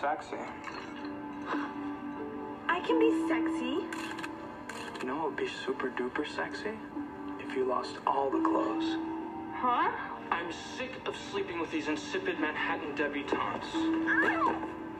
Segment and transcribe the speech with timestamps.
[0.00, 0.50] glad you're not
[1.50, 1.56] sexy.
[2.68, 5.00] I can be sexy.
[5.00, 6.72] You know what would be super duper sexy?
[7.40, 8.96] If you lost all the clothes.
[9.54, 9.90] Huh?
[10.30, 13.66] I'm sick of sleeping with these insipid Manhattan debutantes.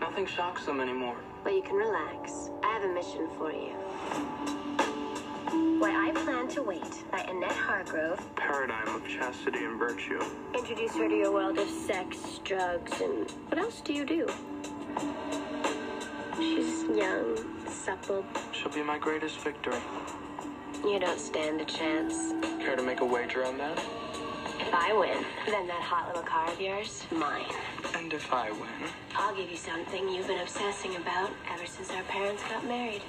[0.01, 1.17] Nothing shocks them anymore.
[1.45, 2.51] But you can relax.
[2.63, 3.75] I have a mission for you.
[5.79, 8.35] Why I Plan to Wait by Annette Hargrove.
[8.37, 10.21] Paradigm of chastity and virtue.
[10.55, 14.27] Introduce her to your world of sex, drugs, and what else do you do?
[16.37, 17.37] She's young,
[17.69, 18.25] supple.
[18.53, 19.79] She'll be my greatest victory.
[20.85, 22.33] You don't stand a chance.
[22.63, 23.79] Care to make a wager on that?
[24.61, 27.47] If I win, then that hot little car of yours, mine.
[27.95, 28.91] And if I win?
[29.17, 33.03] I'll give you something you've been obsessing about ever since our parents got married.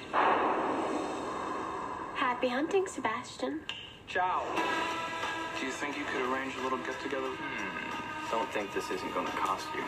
[2.14, 3.60] Happy hunting, Sebastian.
[4.06, 4.42] Ciao.
[5.58, 7.28] Do you think you could arrange a little get together?
[7.28, 8.30] Hmm.
[8.30, 9.84] Don't think this isn't going to cost you.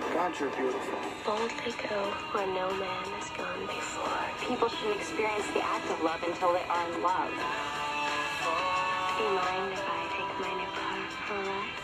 [0.00, 0.98] God, you're beautiful.
[1.24, 4.24] Boldly go where no man has gone before.
[4.48, 7.30] People shouldn't experience the act of love until they are in love.
[7.30, 10.96] Do you mind if I take my new car
[11.28, 11.76] for a ride?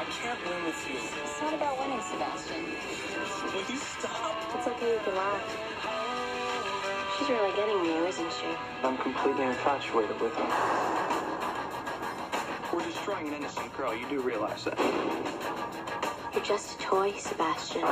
[0.00, 0.96] I can't win with you.
[0.96, 2.64] It's not about winning, Sebastian.
[3.52, 4.36] Will you stop?
[4.56, 5.44] It's okay, you can laugh.
[7.18, 8.48] She's really getting you, isn't she?
[8.82, 10.48] I'm completely infatuated with her.
[12.72, 13.94] We're destroying an innocent girl.
[13.94, 14.78] You do realize that.
[16.32, 17.80] You're just a toy, Sebastian.
[17.80, 17.90] Get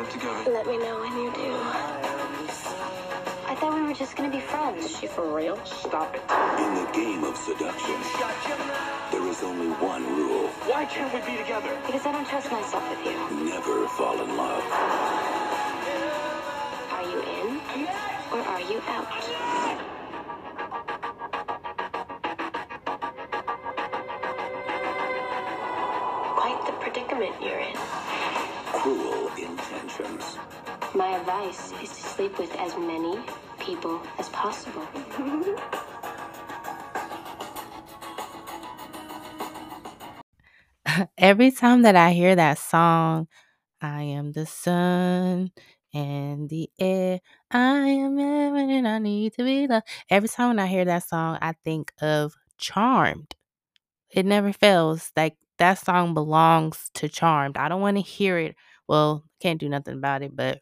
[0.00, 0.50] it together.
[0.50, 1.54] Let me know when you do.
[3.46, 4.84] I thought we were just gonna be friends.
[4.84, 5.56] Is she for real?
[5.64, 6.22] Stop it.
[6.58, 7.94] In the game of seduction,
[9.12, 10.48] there is only one rule.
[10.66, 11.78] Why can't we be together?
[11.86, 13.16] Because I don't trust myself with you.
[13.46, 14.64] Never fall in love.
[16.90, 17.60] Are you in
[18.32, 19.86] or are you out?
[27.08, 27.76] Predicament you're in.
[28.66, 30.38] Cruel intentions.
[30.94, 33.18] My advice is to sleep with as many
[33.58, 34.86] people as possible.
[41.18, 43.28] Every time that I hear that song,
[43.80, 45.52] I am the sun
[45.94, 47.20] and the air.
[47.50, 49.86] I am everything I need to be loved.
[50.10, 53.34] Every time when I hear that song, I think of Charmed.
[54.10, 55.12] It never fails.
[55.16, 57.56] Like that song belongs to Charmed.
[57.56, 58.56] I don't want to hear it.
[58.88, 60.60] Well, can't do nothing about it, but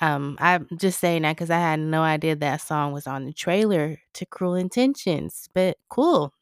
[0.00, 3.32] um, I'm just saying that because I had no idea that song was on the
[3.32, 5.48] trailer to Cruel Intentions.
[5.54, 6.34] But cool,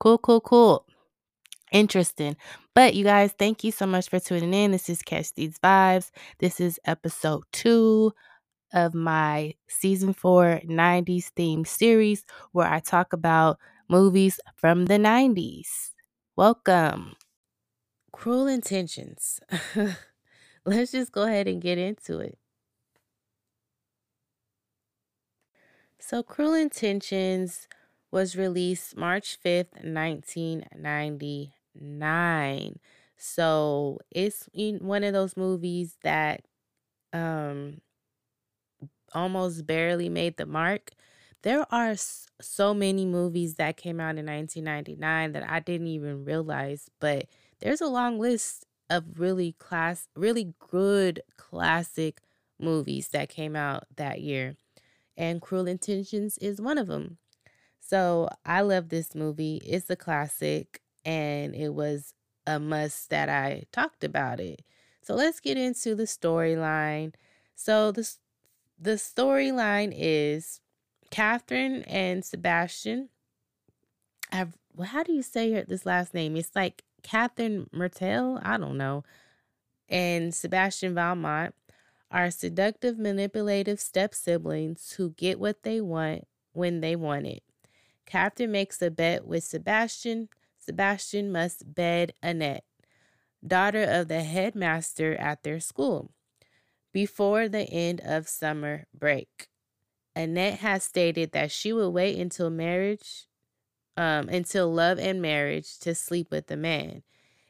[0.00, 0.86] cool, cool, cool.
[1.72, 2.36] Interesting.
[2.74, 4.70] But you guys, thank you so much for tuning in.
[4.72, 6.10] This is Catch These Vibes.
[6.38, 8.12] This is episode two
[8.74, 13.58] of my season four 90s theme series where I talk about
[13.88, 15.92] movies from the 90s.
[16.36, 17.16] Welcome.
[18.12, 19.40] Cruel Intentions.
[20.66, 22.38] Let's just go ahead and get into it.
[25.98, 27.68] So, Cruel Intentions
[28.10, 32.78] was released March 5th, 1999.
[33.16, 34.48] So, it's
[34.80, 36.42] one of those movies that
[37.12, 37.80] um
[39.14, 40.92] almost barely made the mark.
[41.46, 41.94] There are
[42.40, 47.26] so many movies that came out in 1999 that I didn't even realize, but
[47.60, 52.20] there's a long list of really class really good classic
[52.58, 54.56] movies that came out that year
[55.16, 57.18] and Cruel Intentions is one of them.
[57.78, 59.62] So I love this movie.
[59.64, 62.12] It's a classic, and it was
[62.44, 64.62] a must that I talked about it.
[65.02, 67.14] So let's get into the storyline.
[67.54, 68.10] So the
[68.76, 70.60] the storyline is
[71.10, 73.08] Catherine and Sebastian.
[74.32, 76.36] I've well, how do you say this last name?
[76.36, 78.40] It's like Catherine Mertel.
[78.44, 79.04] I don't know.
[79.88, 81.54] And Sebastian Valmont
[82.10, 87.42] are seductive, manipulative step siblings who get what they want when they want it.
[88.04, 90.28] Captain makes a bet with Sebastian.
[90.58, 92.64] Sebastian must bed Annette,
[93.46, 96.10] daughter of the headmaster at their school,
[96.92, 99.48] before the end of summer break.
[100.16, 103.26] Annette has stated that she will wait until marriage,
[103.98, 107.02] um, until love and marriage to sleep with the man.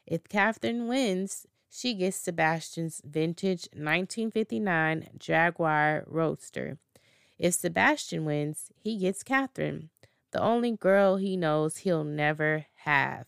[0.05, 6.77] If Catherine wins, she gets Sebastian's vintage 1959 Jaguar Roadster.
[7.39, 9.89] If Sebastian wins, he gets Catherine,
[10.31, 13.27] the only girl he knows he'll never have.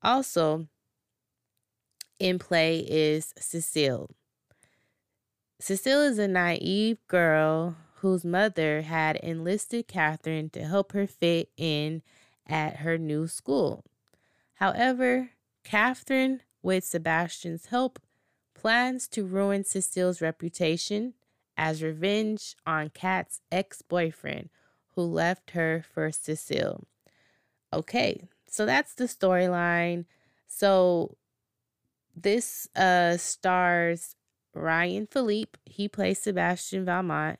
[0.00, 0.68] Also,
[2.20, 4.10] in play is Cecile.
[5.58, 12.02] Cecile is a naive girl whose mother had enlisted Catherine to help her fit in
[12.46, 13.82] at her new school.
[14.56, 15.30] However,
[15.64, 17.98] Catherine with Sebastian's help,
[18.52, 21.14] plans to ruin Cecile's reputation
[21.56, 24.50] as revenge on Kat's ex boyfriend
[24.96, 26.86] who left her for Cecile.
[27.72, 30.04] Okay, so that's the storyline.
[30.46, 31.16] So
[32.14, 34.14] this uh stars
[34.52, 37.38] Ryan Phillippe, he plays Sebastian Valmont.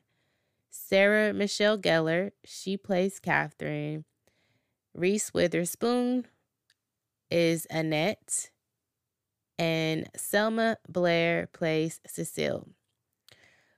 [0.76, 4.04] Sarah Michelle Gellar, she plays Catherine.
[4.92, 6.26] Reese Witherspoon
[7.30, 8.50] is Annette.
[9.56, 12.68] And Selma Blair plays Cecile.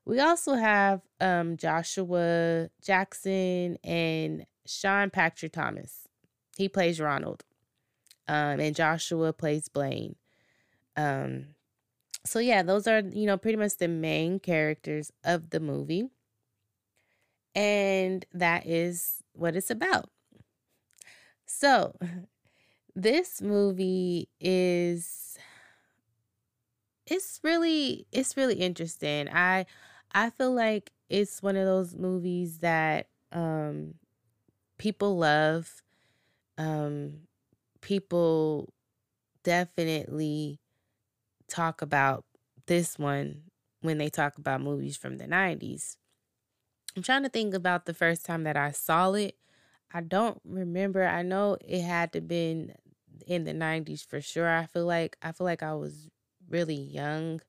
[0.06, 6.08] We also have um, Joshua Jackson and Sean Patrick Thomas.
[6.56, 7.44] He plays Ronald.
[8.26, 10.16] Um, and Joshua plays Blaine.
[10.96, 11.48] Um,
[12.24, 16.08] so yeah, those are, you know, pretty much the main characters of the movie.
[17.56, 20.10] And that is what it's about.
[21.46, 21.96] So,
[22.94, 25.38] this movie is
[27.06, 29.28] it's really it's really interesting.
[29.28, 29.66] I
[30.12, 33.94] I feel like it's one of those movies that um
[34.78, 35.82] people love.
[36.58, 37.20] Um
[37.82, 38.72] people
[39.44, 40.60] definitely
[41.48, 42.24] talk about
[42.66, 43.42] this one
[43.82, 45.96] when they talk about movies from the 90s.
[46.96, 49.36] I'm trying to think about the first time that I saw it.
[49.92, 51.04] I don't remember.
[51.04, 52.74] I know it had to been
[53.26, 54.48] in the 90s for sure.
[54.48, 56.08] I feel like I feel like I was
[56.48, 57.40] really young.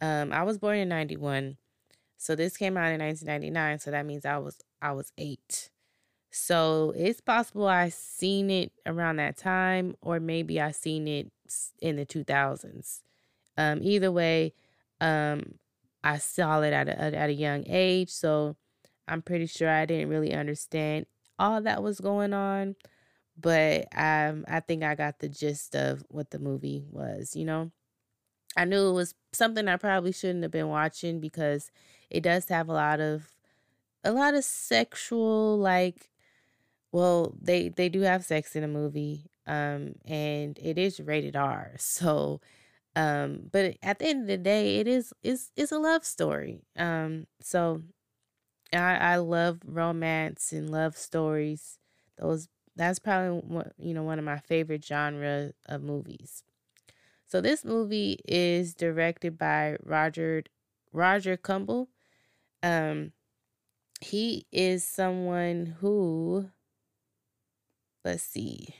[0.00, 1.58] Um I was born in 91.
[2.18, 5.70] So this came out in 1999, so that means I was I was 8.
[6.30, 11.32] So it's possible I seen it around that time or maybe I seen it
[11.80, 13.02] in the 2000s.
[13.56, 14.54] Um, either way,
[15.00, 15.58] um,
[16.04, 18.56] I saw it at a, at a young age, so
[19.08, 21.06] I'm pretty sure I didn't really understand
[21.38, 22.76] all that was going on,
[23.36, 27.34] but um, I think I got the gist of what the movie was.
[27.36, 27.70] You know,
[28.56, 31.70] I knew it was something I probably shouldn't have been watching because
[32.10, 33.34] it does have a lot of
[34.04, 36.10] a lot of sexual like
[36.92, 41.72] well they they do have sex in a movie um and it is rated R
[41.78, 42.40] so
[42.98, 46.62] um, but at the end of the day, it is is is a love story.
[46.76, 47.82] Um, so
[48.72, 51.78] I I love romance and love stories.
[52.18, 56.42] Those that's probably one, you know one of my favorite genre of movies.
[57.26, 60.44] So this movie is directed by Roger
[60.92, 61.88] Roger Kumble.
[62.62, 63.12] Um,
[64.00, 66.50] he is someone who
[68.04, 68.74] let's see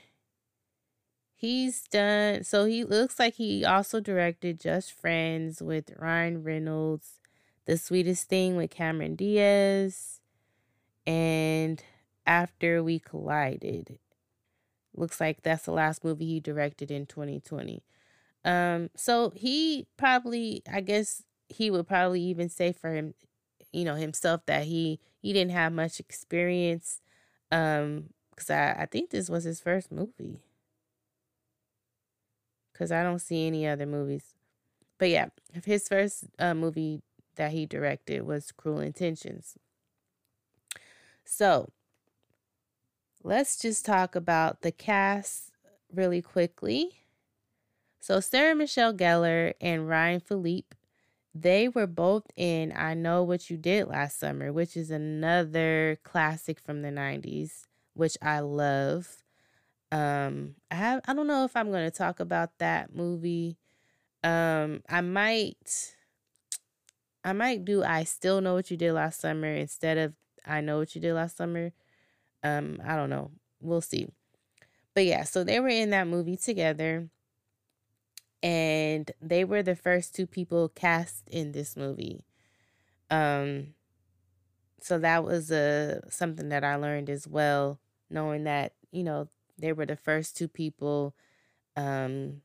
[1.35, 7.18] He's done so he looks like he also directed Just Friends with Ryan Reynolds,
[7.69, 10.21] The Sweetest Thing with Cameron Diaz,
[11.05, 11.83] and
[12.25, 13.99] After We Collided.
[14.95, 17.83] Looks like that's the last movie he directed in 2020.
[18.43, 23.13] Um so he probably I guess he would probably even say for him
[23.71, 27.01] you know himself that he he didn't have much experience
[27.51, 30.39] um cuz I I think this was his first movie
[32.73, 34.33] because I don't see any other movies.
[34.97, 35.27] But yeah,
[35.63, 37.03] his first uh, movie
[37.39, 39.57] that he directed was Cruel Intentions.
[41.23, 41.71] So
[43.23, 45.51] let's just talk about the cast
[45.89, 46.91] really quickly.
[48.01, 50.75] So Sarah Michelle Gellar and Ryan Phillippe,
[51.33, 56.59] they were both in I Know What You Did Last Summer, which is another classic
[56.59, 57.61] from the 90s,
[57.93, 59.23] which I love.
[59.93, 63.57] Um, I have I don't know if I'm gonna talk about that movie.
[64.25, 65.95] Um, I might
[67.23, 70.13] I might do I still know what you did last summer instead of
[70.45, 71.71] I know what you did last summer.
[72.43, 73.31] Um, I don't know.
[73.61, 74.07] We'll see.
[74.93, 77.09] But yeah, so they were in that movie together.
[78.41, 82.25] And they were the first two people cast in this movie.
[83.09, 83.73] Um
[84.81, 89.27] so that was a uh, something that I learned as well, knowing that, you know,
[89.57, 91.15] they were the first two people
[91.75, 92.41] um,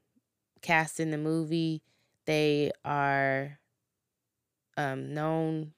[0.63, 1.83] cast in the movie.
[2.27, 3.59] They are
[4.77, 5.73] um, known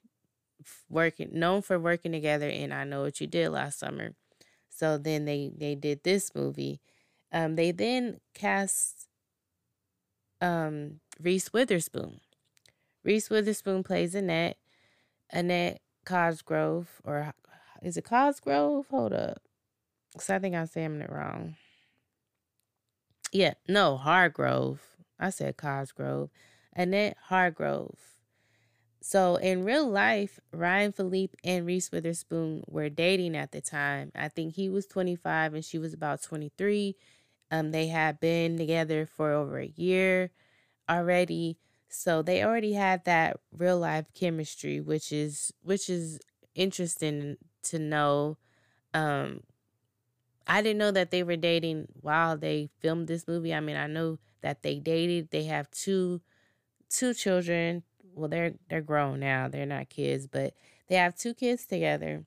[0.89, 4.11] working known for working together and I Know What You Did Last Summer.
[4.69, 6.81] So then they they did this movie.
[7.31, 9.07] Um, they then cast
[10.41, 12.21] um, Reese Witherspoon.
[13.03, 14.57] Reese Witherspoon plays Annette.
[15.29, 17.33] Annette Cosgrove, or
[17.81, 18.87] is it Cosgrove?
[18.89, 19.41] Hold up.
[20.13, 21.55] Because I think I'm saying it wrong.
[23.31, 24.79] Yeah, no, Hargrove.
[25.19, 26.29] I said Cosgrove.
[26.73, 28.16] Annette Hargrove.
[29.01, 34.11] So in real life, Ryan Phillippe and Reese Witherspoon were dating at the time.
[34.15, 36.95] I think he was 25 and she was about 23.
[37.51, 40.31] Um, they had been together for over a year
[40.89, 46.19] already, so they already had that real life chemistry, which is which is
[46.55, 48.37] interesting to know.
[48.93, 49.41] Um,
[50.47, 53.53] I didn't know that they were dating while they filmed this movie.
[53.53, 55.29] I mean, I know that they dated.
[55.31, 56.21] They have two
[56.89, 57.83] two children.
[58.17, 59.47] Well, they're they're grown now.
[59.47, 60.53] They're not kids, but
[60.87, 62.25] they have two kids together.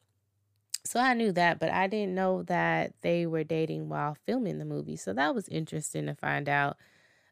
[0.84, 4.64] So I knew that, but I didn't know that they were dating while filming the
[4.64, 4.96] movie.
[4.96, 6.76] So that was interesting to find out.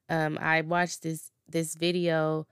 [0.08, 2.46] Um, I watched this this video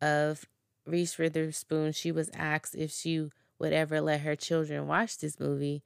[0.00, 0.46] of
[0.86, 1.92] Reese Witherspoon.
[1.92, 5.82] She was asked if she would ever let her children watch this movie,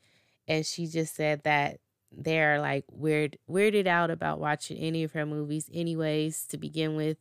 [0.47, 1.79] and she just said that
[2.14, 7.17] they're like weird weirded out about watching any of her movies anyways to begin with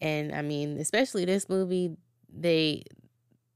[0.00, 1.96] and i mean especially this movie
[2.32, 2.82] they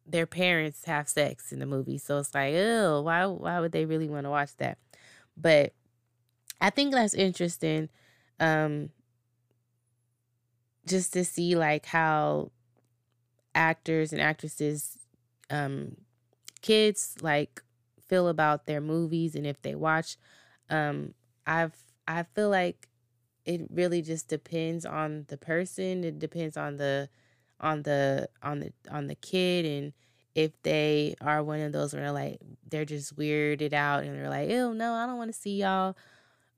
[0.06, 3.84] their parents have sex in the movie so it's like oh why why would they
[3.84, 4.78] really want to watch that?
[5.36, 5.72] But
[6.60, 7.88] i think that's interesting
[8.40, 8.90] um
[10.86, 12.50] just to see like how
[13.54, 14.98] actors and actresses
[15.50, 15.96] um
[16.62, 17.62] kids like
[18.08, 20.16] feel about their movies and if they watch
[20.70, 21.14] um,
[21.46, 22.88] I've I feel like
[23.44, 26.04] it really just depends on the person.
[26.04, 27.08] It depends on the
[27.60, 29.92] on the on the on the kid and
[30.34, 34.30] if they are one of those where they're like they're just weirded out and they're
[34.30, 35.96] like, oh no, I don't want to see y'all.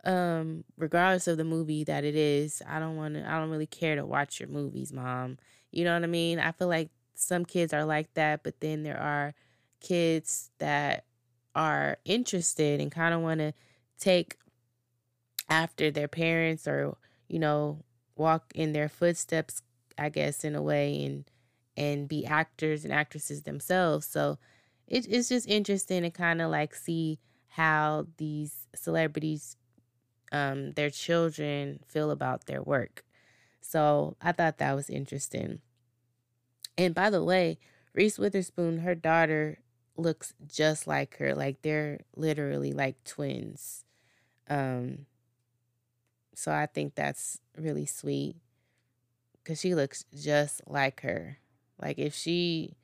[0.04, 3.28] Um, regardless of the movie that it is, I don't want to.
[3.28, 5.38] I don't really care to watch your movies, mom.
[5.70, 6.38] You know what I mean?
[6.38, 9.32] I feel like some kids are like that, but then there are
[9.80, 11.04] kids that
[11.54, 13.52] are interested and kind of want to
[13.98, 14.36] take
[15.48, 16.96] after their parents or
[17.28, 17.84] you know
[18.16, 19.62] walk in their footsteps
[19.98, 21.24] i guess in a way and
[21.76, 24.06] and be actors and actresses themselves.
[24.06, 24.38] So
[24.86, 27.18] it, it's just interesting to kind of like see
[27.48, 29.56] how these celebrities
[30.30, 33.04] um their children feel about their work.
[33.60, 35.60] So i thought that was interesting.
[36.76, 37.58] And by the way
[37.94, 39.58] reese witherspoon her daughter
[39.96, 43.84] looks just like her like they're literally like twins.
[44.48, 45.06] Um,
[46.34, 48.36] so I think that's really sweet
[49.42, 51.38] because she looks just like her.
[51.80, 52.76] Like if she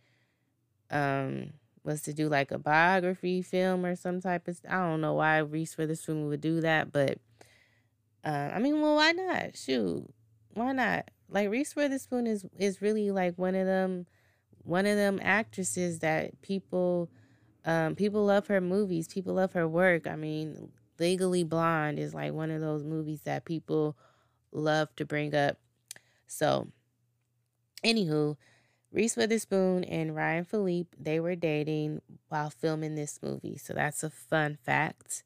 [0.91, 1.53] um
[1.85, 5.39] was to do like a biography film or some type of I don't know why
[5.39, 7.19] Reese Witherspoon would do that, but
[8.25, 9.57] uh, I mean, well, why not?
[9.57, 10.13] Shoot,
[10.55, 11.11] why not?
[11.31, 14.07] Like Reese Witherspoon is is really like one of them,
[14.65, 17.09] one of them actresses that people,
[17.65, 19.09] um, people love her movies.
[19.09, 20.07] People love her work.
[20.07, 23.97] I mean, Legally Blonde is like one of those movies that people
[24.53, 25.59] love to bring up.
[26.27, 26.69] So,
[27.85, 28.37] anywho,
[28.91, 33.57] Reese Witherspoon and Ryan Phillippe, they were dating while filming this movie.
[33.59, 35.25] So that's a fun fact.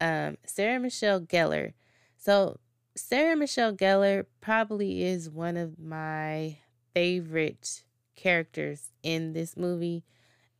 [0.00, 1.74] Um, Sarah Michelle Gellar.
[2.16, 2.58] So
[2.96, 6.58] Sarah Michelle Gellar probably is one of my
[6.94, 7.84] favorite
[8.16, 10.04] characters in this movie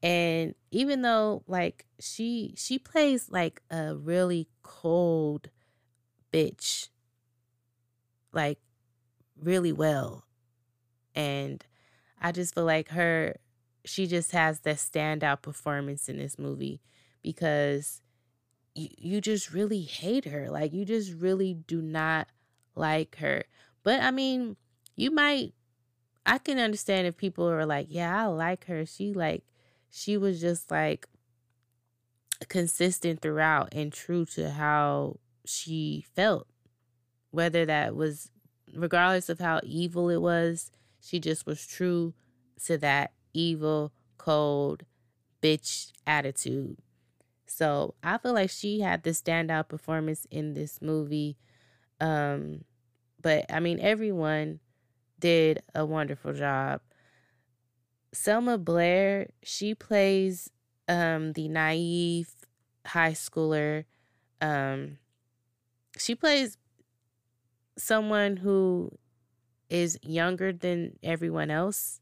[0.02, 5.48] and even though like she she plays like a really cold
[6.32, 6.88] bitch
[8.32, 8.58] like
[9.40, 10.24] really well.
[11.14, 11.64] And
[12.20, 13.36] i just feel like her
[13.84, 16.80] she just has that standout performance in this movie
[17.22, 18.00] because
[18.74, 20.48] you, you just really hate her.
[20.48, 22.28] Like you just really do not
[22.74, 23.44] like her.
[23.84, 24.56] But i mean
[24.96, 25.54] you might
[26.26, 28.84] i can understand if people are like yeah i like her.
[28.84, 29.44] She like
[29.92, 31.06] she was just like
[32.48, 36.48] consistent throughout and true to how she felt.
[37.30, 38.30] Whether that was,
[38.74, 40.70] regardless of how evil it was,
[41.00, 42.14] she just was true
[42.64, 44.84] to that evil, cold,
[45.42, 46.78] bitch attitude.
[47.46, 51.36] So I feel like she had the standout performance in this movie.
[52.00, 52.64] Um,
[53.20, 54.60] but I mean, everyone
[55.18, 56.80] did a wonderful job.
[58.12, 60.50] Selma Blair, she plays
[60.88, 62.34] um, the naive
[62.86, 63.84] high schooler.
[64.40, 64.98] Um,
[65.98, 66.58] she plays
[67.76, 68.90] someone who
[69.70, 72.00] is younger than everyone else.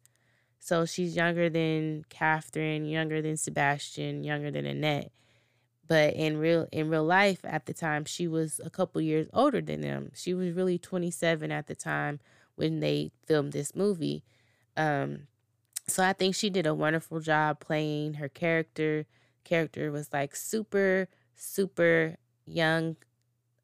[0.58, 5.12] So she's younger than Catherine, younger than Sebastian, younger than Annette.
[5.86, 9.60] But in real in real life at the time, she was a couple years older
[9.60, 10.12] than them.
[10.14, 12.20] She was really 27 at the time
[12.54, 14.22] when they filmed this movie.
[14.76, 15.26] Um,
[15.90, 19.06] so I think she did a wonderful job playing her character.
[19.44, 22.16] Character was like super, super
[22.46, 22.96] young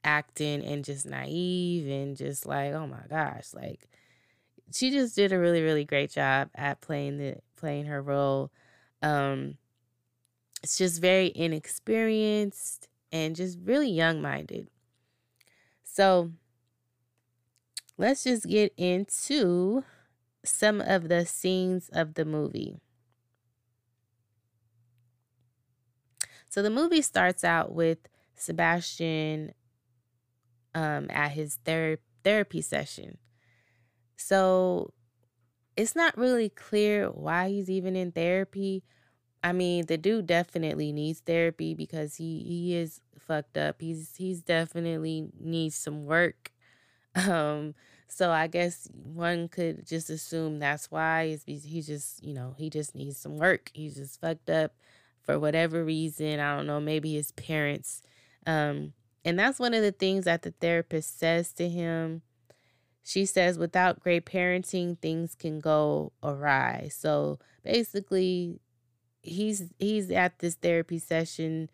[0.04, 3.88] acting and just naive and just like, oh my gosh, like
[4.72, 8.50] she just did a really, really great job at playing the playing her role.
[9.02, 9.58] Um
[10.62, 14.68] it's just very inexperienced and just really young minded.
[15.84, 16.32] So
[17.96, 19.84] let's just get into
[20.46, 22.80] some of the scenes of the movie.
[26.48, 27.98] So the movie starts out with
[28.34, 29.52] Sebastian
[30.74, 33.18] um, at his ther- therapy session.
[34.16, 34.92] So
[35.76, 38.84] it's not really clear why he's even in therapy.
[39.44, 43.80] I mean, the dude definitely needs therapy because he he is fucked up.
[43.80, 46.52] He's he's definitely needs some work.
[47.16, 47.74] Um
[48.08, 52.94] so I guess one could just assume that's why he just, you know, he just
[52.94, 53.70] needs some work.
[53.74, 54.74] He's just fucked up
[55.22, 56.40] for whatever reason.
[56.40, 58.02] I don't know, maybe his parents
[58.46, 58.92] um
[59.26, 62.22] and that's one of the things that the therapist says to him.
[63.02, 66.90] She says, without great parenting, things can go awry.
[66.92, 68.60] So basically,
[69.22, 71.70] he's he's at this therapy session,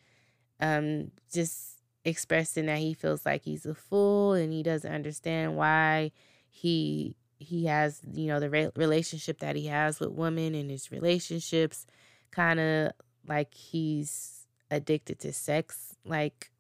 [0.60, 1.71] um, just
[2.04, 6.10] expressing that he feels like he's a fool and he doesn't understand why
[6.50, 10.90] he he has you know the re- relationship that he has with women and his
[10.90, 11.86] relationships
[12.30, 12.92] kind of
[13.26, 16.50] like he's addicted to sex like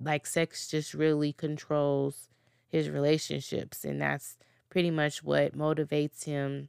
[0.00, 2.28] like sex just really controls
[2.68, 4.36] his relationships and that's
[4.68, 6.68] pretty much what motivates him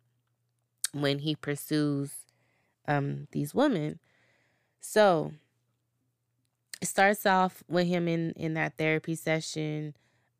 [0.93, 2.25] when he pursues
[2.87, 3.99] um these women.
[4.79, 5.33] So
[6.81, 9.95] it starts off with him in in that therapy session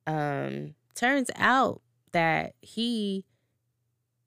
[0.07, 1.81] um turns out
[2.11, 3.25] that he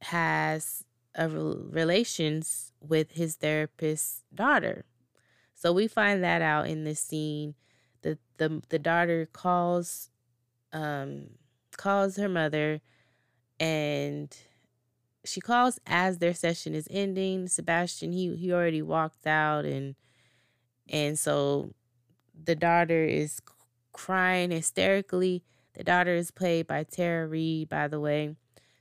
[0.02, 4.84] has a relations with his therapist's daughter.
[5.54, 7.54] So we find that out in this scene.
[8.02, 10.10] The the the daughter calls
[10.72, 11.28] um
[11.76, 12.80] calls her mother
[13.58, 14.36] and
[15.24, 17.48] she calls as their session is ending.
[17.48, 19.94] Sebastian he he already walked out and
[20.88, 21.72] and so
[22.42, 23.40] the daughter is
[23.92, 25.42] crying hysterically
[25.74, 28.34] the daughter is played by tara reid by the way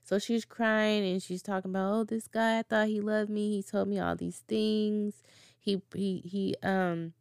[0.04, 3.56] so she's crying and she's talking about oh this guy i thought he loved me
[3.56, 5.24] he told me all these things
[5.60, 7.14] he he he um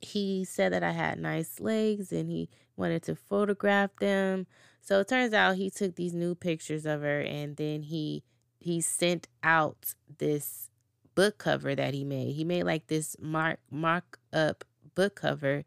[0.00, 4.46] he said that I had nice legs and he wanted to photograph them.
[4.80, 8.24] So it turns out he took these new pictures of her and then he
[8.58, 10.70] he sent out this
[11.14, 12.34] book cover that he made.
[12.34, 14.64] He made like this mark mark up
[15.00, 15.64] book cover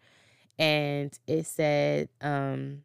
[0.60, 2.84] and it said um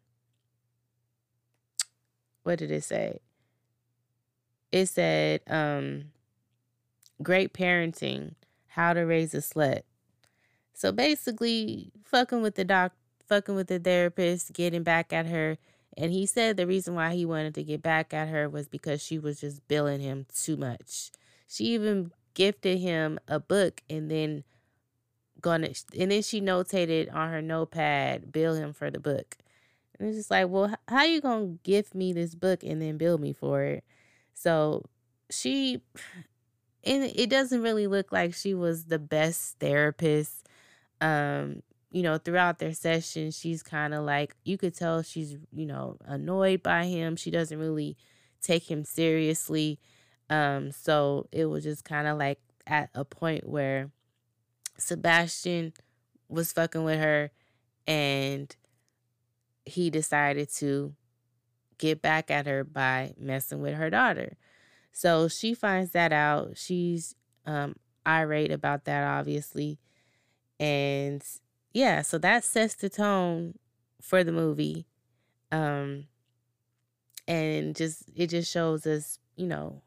[2.42, 3.18] what did it say?
[4.72, 6.04] It said um
[7.22, 8.36] great parenting,
[8.68, 9.82] how to raise a slut.
[10.72, 12.92] So basically, fucking with the doc,
[13.26, 15.58] fucking with the therapist, getting back at her.
[15.98, 19.02] And he said the reason why he wanted to get back at her was because
[19.02, 21.10] she was just billing him too much.
[21.46, 24.44] She even gifted him a book and then
[25.40, 29.36] gonna and then she notated on her notepad bill him for the book.
[29.98, 33.18] And it's just like, well, how you gonna gift me this book and then bill
[33.18, 33.84] me for it?
[34.34, 34.84] So
[35.30, 35.80] she
[36.84, 40.46] and it doesn't really look like she was the best therapist
[41.00, 45.66] um you know throughout their session she's kind of like you could tell she's you
[45.66, 47.96] know annoyed by him she doesn't really
[48.40, 49.78] take him seriously
[50.30, 53.90] um so it was just kind of like at a point where
[54.78, 55.72] sebastian
[56.28, 57.30] was fucking with her
[57.86, 58.54] and
[59.64, 60.94] he decided to
[61.78, 64.36] get back at her by messing with her daughter
[64.92, 67.14] so she finds that out she's
[67.46, 67.74] um
[68.06, 69.78] irate about that obviously
[70.60, 71.24] and
[71.72, 73.54] yeah, so that sets the tone
[74.00, 74.86] for the movie.
[75.52, 76.06] Um
[77.26, 79.82] and just it just shows us, you know,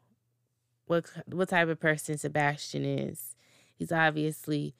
[0.86, 3.36] what what type of person Sebastian is.
[3.82, 4.76] He's obviously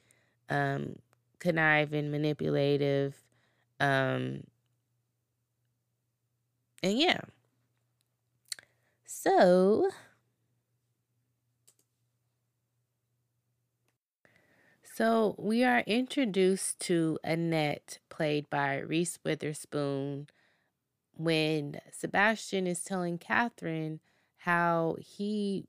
[0.50, 0.98] um
[1.40, 3.16] conniving, manipulative,
[3.80, 4.44] um
[6.84, 7.22] and yeah.
[9.06, 9.90] So
[14.84, 20.28] So we are introduced to Annette, played by Reese Witherspoon,
[21.16, 24.00] when Sebastian is telling Catherine
[24.38, 25.66] how he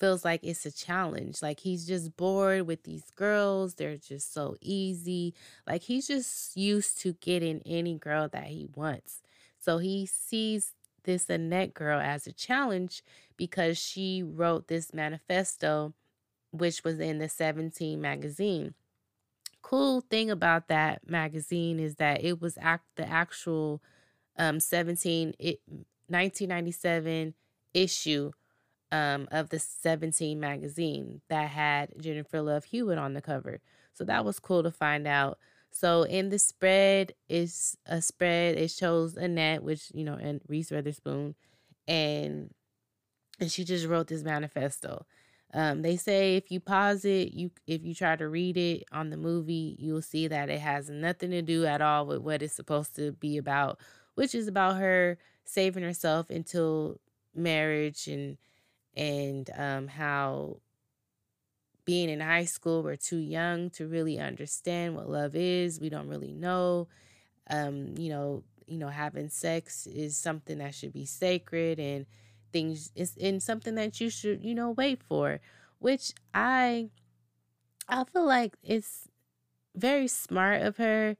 [0.00, 1.42] feels like it's a challenge.
[1.42, 3.74] Like he's just bored with these girls.
[3.74, 5.34] They're just so easy.
[5.66, 9.22] Like he's just used to getting any girl that he wants.
[9.58, 10.72] So he sees
[11.04, 13.02] this Annette girl as a challenge
[13.36, 15.94] because she wrote this manifesto
[16.52, 18.74] which was in the 17 magazine.
[19.62, 23.82] Cool thing about that magazine is that it was act the actual
[24.36, 25.60] um 17 it
[26.08, 27.34] 1997
[27.74, 28.32] issue
[28.92, 33.60] um of the 17 magazine that had Jennifer Love Hewitt on the cover.
[33.94, 35.38] So that was cool to find out.
[35.70, 38.56] So in the spread is a spread.
[38.56, 41.34] It shows Annette, which you know, and Reese Witherspoon,
[41.86, 42.50] and
[43.38, 45.06] and she just wrote this manifesto.
[45.52, 49.10] Um, they say if you pause it, you if you try to read it on
[49.10, 52.54] the movie, you'll see that it has nothing to do at all with what it's
[52.54, 53.80] supposed to be about,
[54.14, 57.00] which is about her saving herself until
[57.34, 58.38] marriage and
[58.96, 60.58] and um, how
[61.84, 65.80] being in high school we're too young to really understand what love is.
[65.80, 66.88] We don't really know.
[67.50, 72.06] Um, you know, you know, having sex is something that should be sacred and
[72.52, 75.40] things is in something that you should you know wait for
[75.78, 76.88] which i
[77.88, 79.08] i feel like it's
[79.76, 81.16] very smart of her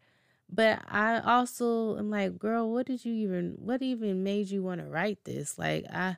[0.51, 4.81] but i also am like girl what did you even what even made you want
[4.81, 6.17] to write this like i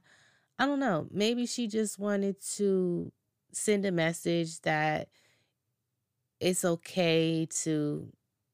[0.58, 3.12] i don't know maybe she just wanted to
[3.52, 5.08] send a message that
[6.40, 8.08] it's okay to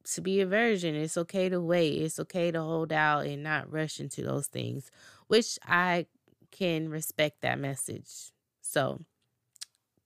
[0.04, 3.70] to be a virgin it's okay to wait it's okay to hold out and not
[3.70, 4.90] rush into those things
[5.28, 6.06] which i
[6.50, 8.32] can respect that message.
[8.62, 9.00] So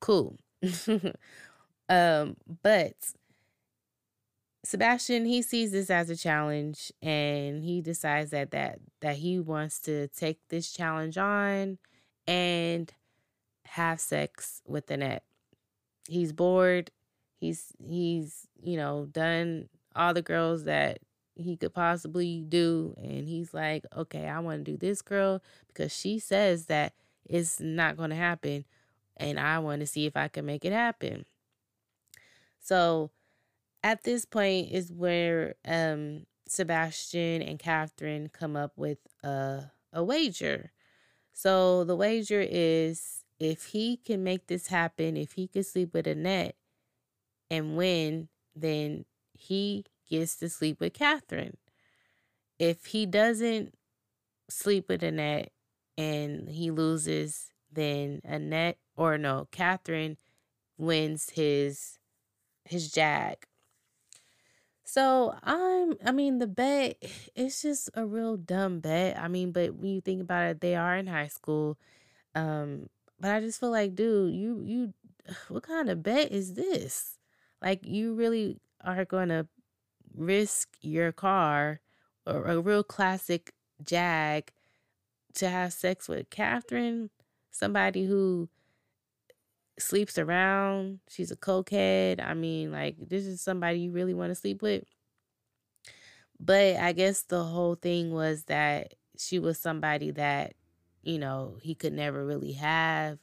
[0.01, 0.39] cool.
[1.89, 2.95] um, but
[4.65, 9.81] Sebastian he sees this as a challenge and he decides that that that he wants
[9.81, 11.79] to take this challenge on
[12.29, 12.93] and
[13.65, 15.25] have sex with Annette.
[16.09, 16.91] He's bored.
[17.41, 20.99] He's he's, you know, done all the girls that
[21.35, 22.95] he could possibly do.
[22.99, 26.93] And he's like, okay, I want to do this girl because she says that
[27.25, 28.65] it's not going to happen.
[29.17, 31.25] And I want to see if I can make it happen.
[32.61, 33.11] So
[33.83, 40.73] at this point is where um, Sebastian and Catherine come up with a, a wager.
[41.33, 46.07] So the wager is if he can make this happen, if he could sleep with
[46.07, 46.57] Annette
[47.51, 51.57] and win, then he gets to sleep with Catherine.
[52.59, 53.75] If he doesn't
[54.49, 55.51] sleep with Annette
[55.99, 60.19] and he loses, then Annette or no, Catherine
[60.77, 61.99] wins his
[62.65, 63.39] his jag.
[64.93, 67.03] So I'm I mean the bet
[67.35, 69.19] it's just a real dumb bet.
[69.19, 71.79] I mean, but when you think about it, they are in high school.
[72.35, 74.93] Um, but I just feel like, dude, you you
[75.49, 77.17] what kind of bet is this?
[77.63, 79.49] Like you really are gonna
[80.15, 81.81] risk your car
[82.27, 84.53] or a real classic Jag
[85.37, 87.09] to have sex with Catherine,
[87.51, 88.51] somebody who
[89.83, 91.01] sleeps around.
[91.09, 92.25] She's a cokehead.
[92.25, 94.85] I mean, like, this is somebody you really want to sleep with.
[96.41, 100.55] But I guess the whole thing was that she was somebody that,
[101.03, 103.19] you know, he could never really have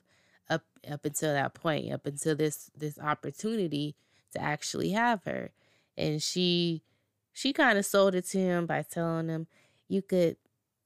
[0.50, 3.96] up up until that point, up until this this opportunity
[4.34, 5.52] to actually have her
[6.00, 6.82] and she
[7.34, 9.46] she kind of sold it to him by telling him
[9.88, 10.38] you could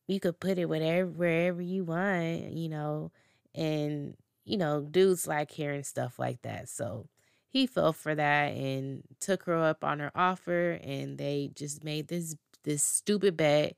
[0.08, 3.12] you could put it whatever wherever you want, you know,
[3.56, 6.70] and you know, dudes like hearing stuff like that.
[6.70, 7.08] So
[7.50, 12.08] he fell for that and took her up on her offer and they just made
[12.08, 13.76] this this stupid bet.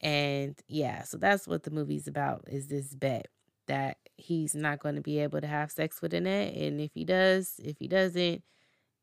[0.00, 3.28] And yeah, so that's what the movie's about is this bet
[3.66, 7.04] that he's not going to be able to have sex with Annette and if he
[7.04, 8.42] does, if he doesn't,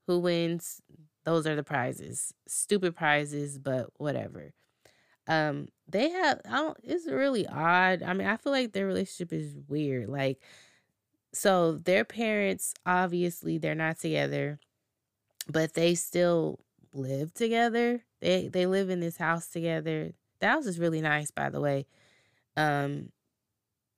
[0.08, 0.82] who wins?
[1.24, 2.34] those are the prizes.
[2.48, 4.54] Stupid prizes, but whatever.
[5.28, 8.04] Um, they have I don't it's really odd.
[8.04, 10.10] I mean, I feel like their relationship is weird.
[10.10, 10.42] Like
[11.34, 14.60] so their parents obviously they're not together,
[15.48, 16.60] but they still
[16.94, 18.04] live together.
[18.22, 20.14] They they live in this house together.
[20.40, 21.86] The house is really nice, by the way.
[22.58, 23.12] Um,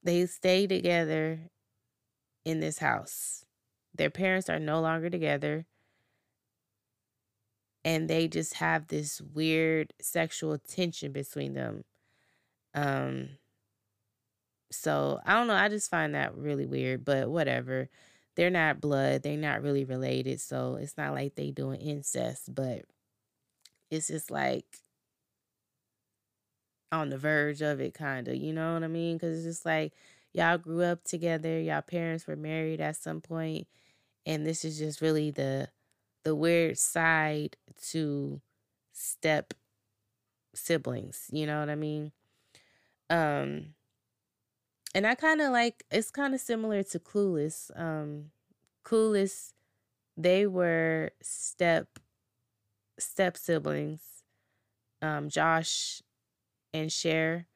[0.04, 1.50] they stay together
[2.46, 3.46] in this house.
[3.94, 5.66] Their parents are no longer together
[7.86, 11.84] and they just have this weird sexual tension between them.
[12.74, 13.38] Um
[14.76, 17.90] so I don't know, I just find that really weird, but whatever.
[18.36, 22.84] They're not blood, they're not really related, so it's not like they doing incest, but
[23.90, 24.66] it's just like
[26.92, 29.20] on the verge of it kind of, you know what I mean?
[29.20, 29.94] Cuz it's just like
[30.34, 33.68] y'all grew up together, y'all parents were married at some point,
[34.26, 35.70] and this is just really the
[36.24, 37.58] the weird side
[37.92, 38.42] to
[38.94, 39.54] step
[40.54, 42.12] siblings, you know what I mean?
[43.10, 43.75] Um
[44.96, 47.70] and I kind of like it's kind of similar to Clueless.
[47.80, 48.32] Um
[48.86, 49.52] Clueless
[50.18, 52.00] they were step
[52.98, 54.24] step siblings.
[55.02, 56.02] Um Josh
[56.74, 57.48] and Cher.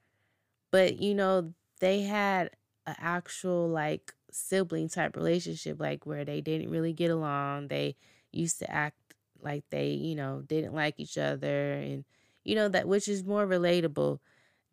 [0.72, 2.52] But you know, they had
[2.86, 7.70] an actual like sibling type relationship like where they didn't really get along.
[7.70, 7.96] They
[8.34, 8.98] used to act
[9.42, 12.04] like they, you know, didn't like each other and
[12.44, 14.20] you know that which is more relatable.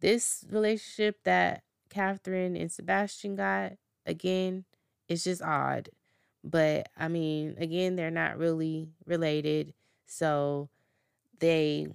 [0.00, 1.62] This relationship that
[1.96, 3.72] Catherine and Sebastian got
[4.04, 4.66] again,
[5.08, 5.88] it's just odd.
[6.44, 9.72] But I mean, again, they're not really related.
[10.04, 10.68] So
[11.40, 11.88] they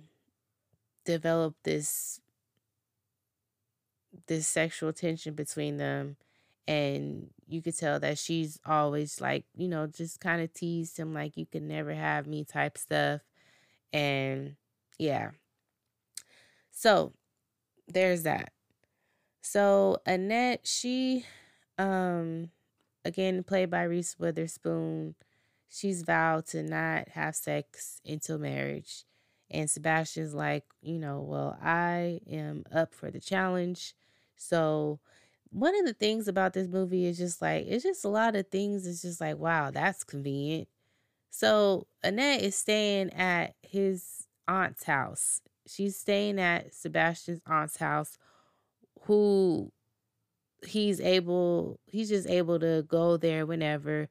[1.06, 2.20] develop this
[4.26, 6.18] this sexual tension between them
[6.68, 11.14] and you could tell that she's always like you know just kind of teased him
[11.14, 13.22] like you can never have me type stuff
[13.94, 14.56] and
[15.00, 15.32] yeah
[16.72, 17.14] so
[17.88, 18.52] there's that
[19.42, 21.26] so annette she
[21.78, 22.50] um
[23.04, 25.16] again played by reese witherspoon
[25.72, 29.06] she's vowed to not have sex until marriage.
[29.50, 33.94] And sebastian's like you know well i am up for the challenge.
[34.36, 35.00] So
[35.50, 38.48] one of the things about this movie is just like it's just a lot of
[38.48, 40.68] things it's just like wow that's convenient.
[41.30, 45.42] So annette is staying at his aunt's house.
[45.68, 48.18] She's staying at sebastian's aunt's house
[49.02, 49.72] who
[50.66, 54.08] he's able he's just able to go there whenever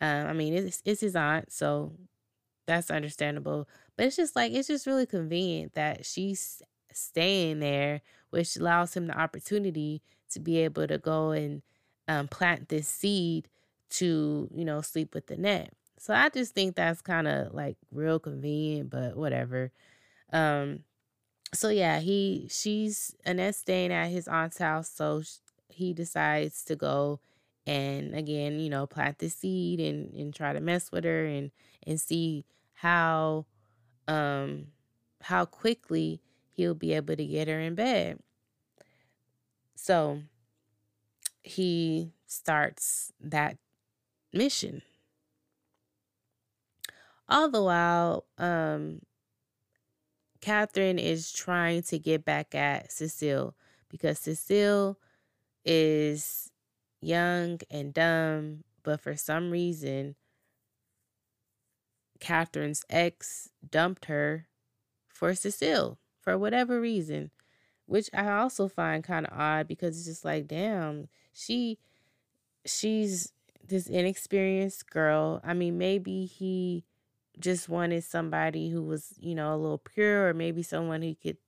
[0.00, 1.92] um, i mean it's, it's his aunt so
[2.66, 8.56] that's understandable but it's just like it's just really convenient that she's staying there which
[8.56, 11.62] allows him the opportunity to be able to go and
[12.08, 13.48] um, plant this seed
[13.90, 15.72] to, you know, sleep with Annette.
[15.98, 19.70] So I just think that's kind of like real convenient, but whatever.
[20.32, 20.80] Um,
[21.54, 25.22] so yeah, he she's Annette staying at his aunt's house, so
[25.68, 27.20] he decides to go
[27.66, 31.50] and again, you know, plant the seed and and try to mess with her and
[31.86, 33.46] and see how
[34.08, 34.66] um
[35.22, 38.18] how quickly he'll be able to get her in bed.
[39.74, 40.22] So
[41.42, 43.58] he starts that
[44.32, 44.82] mission.
[47.28, 49.00] All the while, um,
[50.44, 53.54] Catherine is trying to get back at Cecile
[53.88, 54.98] because Cecile
[55.64, 56.50] is
[57.00, 60.16] young and dumb, but for some reason,
[62.20, 64.46] Catherine's ex dumped her
[65.08, 67.30] for Cecile for whatever reason
[67.86, 71.78] which I also find kind of odd because it's just like, damn, she
[72.64, 73.32] she's
[73.66, 75.40] this inexperienced girl.
[75.44, 76.84] I mean, maybe he
[77.38, 81.38] just wanted somebody who was, you know, a little pure or maybe someone who could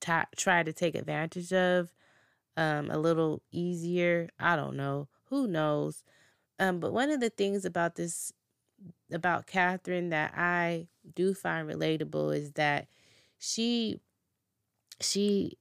[0.00, 1.92] t- try to take advantage of
[2.56, 4.28] um a little easier.
[4.38, 5.08] I don't know.
[5.26, 6.04] Who knows?
[6.58, 8.32] Um but one of the things about this
[9.12, 12.88] about Catherine that I do find relatable is that
[13.38, 14.00] she
[15.00, 15.58] she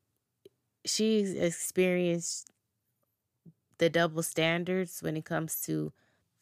[0.86, 2.52] she's experienced
[3.78, 5.91] the double standards when it comes to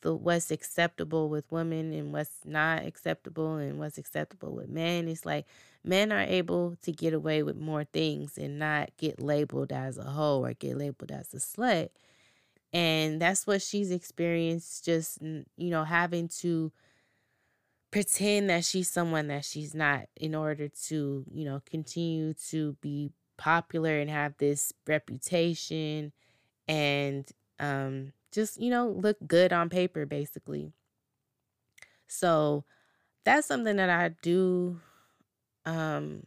[0.01, 5.07] the what's acceptable with women and what's not acceptable and what's acceptable with men.
[5.07, 5.45] It's like
[5.83, 10.03] men are able to get away with more things and not get labeled as a
[10.03, 11.89] hoe or get labeled as a slut.
[12.73, 16.71] And that's what she's experienced just you know having to
[17.91, 23.11] pretend that she's someone that she's not in order to, you know, continue to be
[23.37, 26.11] popular and have this reputation
[26.67, 27.29] and
[27.59, 30.71] um just, you know, look good on paper basically.
[32.07, 32.65] So
[33.25, 34.81] that's something that I do
[35.65, 36.23] um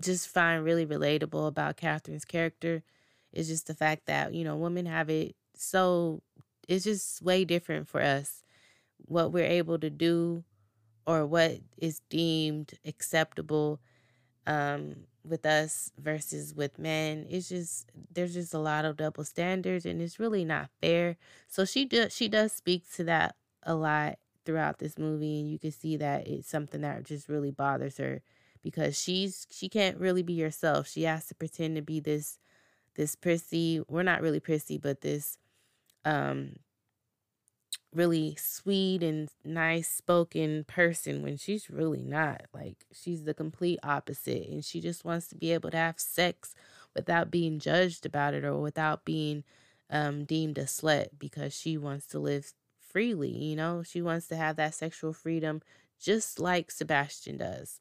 [0.00, 2.82] just find really relatable about Catherine's character
[3.32, 6.22] is just the fact that, you know, women have it so
[6.68, 8.42] it's just way different for us
[8.98, 10.44] what we're able to do
[11.06, 13.80] or what is deemed acceptable
[14.46, 17.26] um, with us versus with men.
[17.28, 21.16] It's just there's just a lot of double standards and it's really not fair.
[21.48, 25.58] So she does she does speak to that a lot throughout this movie and you
[25.58, 28.22] can see that it's something that just really bothers her
[28.62, 30.88] because she's she can't really be herself.
[30.88, 32.38] She has to pretend to be this
[32.94, 35.38] this prissy, we're not really prissy, but this
[36.04, 36.54] um
[37.96, 42.42] really sweet and nice spoken person when she's really not.
[42.52, 46.54] Like she's the complete opposite and she just wants to be able to have sex
[46.94, 49.44] without being judged about it or without being
[49.90, 53.82] um deemed a slut because she wants to live freely, you know?
[53.82, 55.62] She wants to have that sexual freedom
[55.98, 57.80] just like Sebastian does.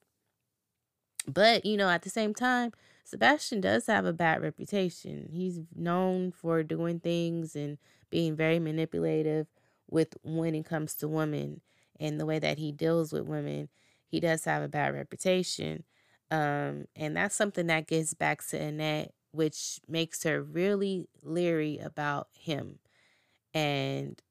[1.27, 2.71] But, you know, at the same time,
[3.03, 5.29] Sebastian does have a bad reputation.
[5.31, 7.77] He's known for doing things and
[8.09, 9.47] being very manipulative
[9.89, 11.61] with when it comes to women
[11.99, 13.69] and the way that he deals with women,
[14.07, 15.83] he does have a bad reputation.
[16.31, 22.27] Um, and that's something that gets back to Annette, which makes her really leery about
[22.33, 22.79] him.
[23.53, 24.21] And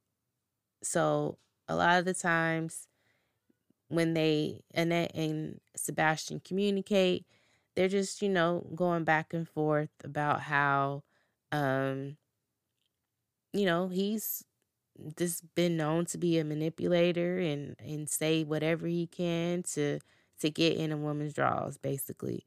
[0.82, 1.38] so
[1.68, 2.88] a lot of the times
[3.88, 7.26] when they Annette and Sebastian communicate,
[7.74, 11.02] they're just, you know, going back and forth about how
[11.52, 12.16] um
[13.52, 14.44] you know, he's
[15.18, 19.98] just been known to be a manipulator and and say whatever he can to
[20.40, 22.46] to get in a woman's drawers basically.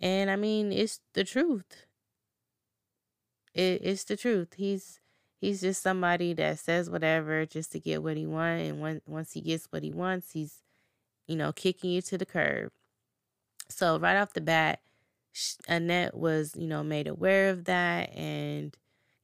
[0.00, 1.86] And I mean, it's the truth.
[3.54, 4.54] It, it's the truth.
[4.56, 5.00] He's
[5.40, 9.32] he's just somebody that says whatever just to get what he wants and when, once
[9.32, 10.62] he gets what he wants, he's
[11.26, 12.70] you know, kicking you to the curb.
[13.68, 14.80] So right off the bat,
[15.68, 18.76] Annette was, you know, made aware of that and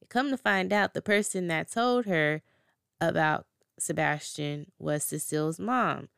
[0.09, 2.41] come to find out the person that told her
[3.01, 3.47] about
[3.79, 6.09] Sebastian was Cecile's mom.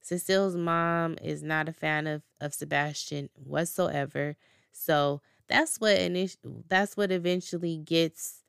[0.00, 4.36] Cecile's mom is not a fan of, of Sebastian whatsoever.
[4.72, 6.36] So that's what init-
[6.68, 8.42] that's what eventually gets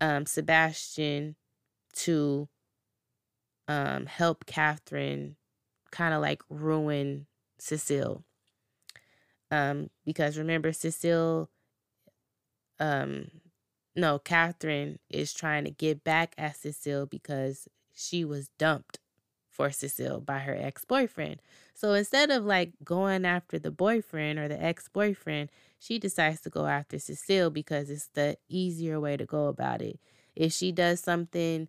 [0.00, 1.36] um, Sebastian
[1.94, 2.48] to
[3.68, 5.36] um, help Catherine
[5.90, 7.26] kind of like ruin
[7.58, 8.24] Cecile.
[9.50, 11.48] Um, because remember, Cecile,
[12.80, 13.28] um,
[13.96, 18.98] no, Catherine is trying to get back at Cecile because she was dumped
[19.48, 21.40] for Cecile by her ex boyfriend.
[21.74, 26.50] So instead of like going after the boyfriend or the ex boyfriend, she decides to
[26.50, 30.00] go after Cecile because it's the easier way to go about it.
[30.34, 31.68] If she does something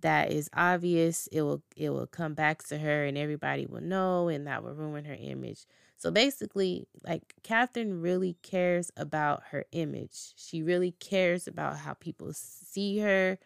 [0.00, 4.28] that is obvious, it will it will come back to her and everybody will know
[4.28, 5.66] and that will ruin her image.
[5.98, 10.32] So basically, like Catherine really cares about her image.
[10.36, 13.38] She really cares about how people see her,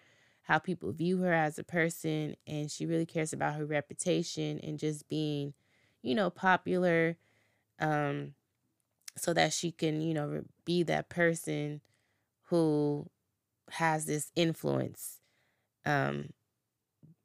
[0.43, 4.79] how people view her as a person, and she really cares about her reputation and
[4.79, 5.55] just being,
[6.03, 7.17] you know, popular
[7.81, 8.35] um
[9.17, 11.81] so that she can, you know, be that person
[12.45, 13.07] who
[13.71, 15.21] has this influence
[15.87, 16.31] um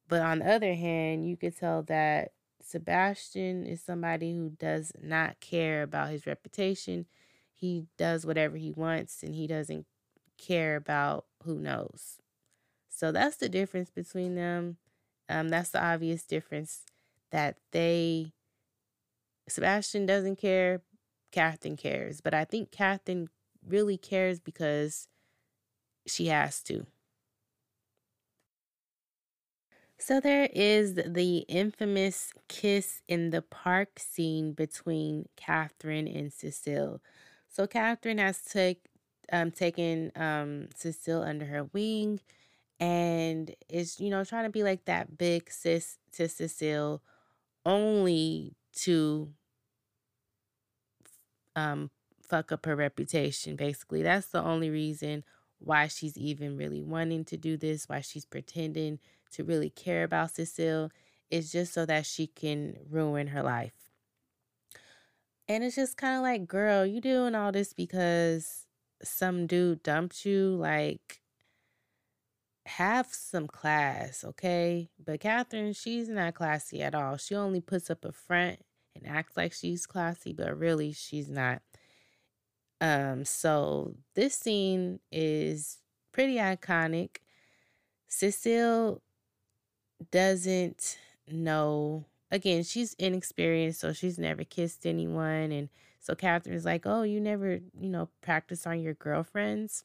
[0.10, 2.32] but on the other hand, you could tell that
[2.68, 7.06] Sebastian is somebody who does not care about his reputation.
[7.54, 9.86] He does whatever he wants and he doesn't
[10.38, 12.18] care about who knows.
[12.90, 14.78] So that's the difference between them.
[15.30, 16.82] Um, that's the obvious difference
[17.32, 18.34] that they,
[19.48, 20.82] Sebastian doesn't care,
[21.32, 22.20] Catherine cares.
[22.20, 23.30] But I think Catherine
[23.66, 25.08] really cares because
[26.06, 26.86] she has to.
[30.00, 37.02] So there is the infamous kiss in the park scene between Catherine and Cecile.
[37.50, 38.86] So Catherine has take,
[39.32, 42.20] um, taken um, Cecile under her wing
[42.80, 47.02] and is, you know, trying to be like that big sis to Cecile
[47.66, 49.30] only to
[51.56, 51.90] um,
[52.22, 54.04] fuck up her reputation, basically.
[54.04, 55.24] That's the only reason
[55.60, 59.00] why she's even really wanting to do this, why she's pretending
[59.32, 60.92] to really care about Cecile
[61.30, 63.74] is just so that she can ruin her life.
[65.48, 68.66] And it's just kind of like, girl, you doing all this because
[69.04, 70.56] some dude dumped you.
[70.56, 71.22] Like,
[72.66, 74.90] have some class, okay?
[75.04, 77.18] But Catherine, she's not classy at all.
[77.18, 78.60] She only puts up a front
[78.96, 81.62] and acts like she's classy, but really she's not.
[82.82, 85.78] Um, so this scene is
[86.12, 87.18] pretty iconic.
[88.08, 89.02] Cecile
[90.12, 90.98] doesn't
[91.30, 97.20] know again she's inexperienced so she's never kissed anyone and so catherine's like oh you
[97.20, 99.84] never you know practice on your girlfriends?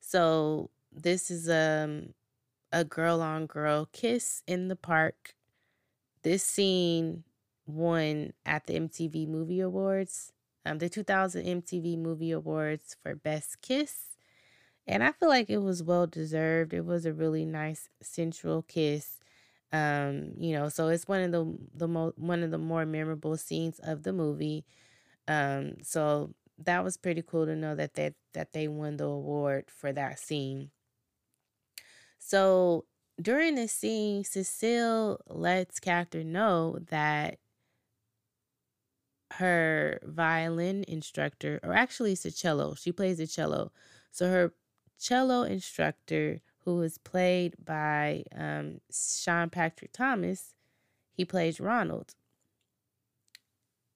[0.00, 2.14] So this is um
[2.72, 5.34] a girl on girl kiss in the park.
[6.22, 7.24] This scene
[7.66, 10.32] won at the mtv movie awards
[10.66, 14.13] um, the 2000 mtv movie awards for best kiss
[14.86, 16.74] and I feel like it was well deserved.
[16.74, 19.18] It was a really nice sensual kiss.
[19.72, 23.36] Um, you know, so it's one of the the most one of the more memorable
[23.36, 24.64] scenes of the movie.
[25.28, 29.66] Um, so that was pretty cool to know that that that they won the award
[29.70, 30.70] for that scene.
[32.18, 32.86] So
[33.20, 37.38] during this scene, Cecile lets Catherine know that
[39.34, 43.72] her violin instructor, or actually it's a cello, she plays the cello.
[44.10, 44.54] So her
[44.98, 50.54] cello instructor who is played by um, Sean Patrick Thomas.
[51.12, 52.14] He plays Ronald.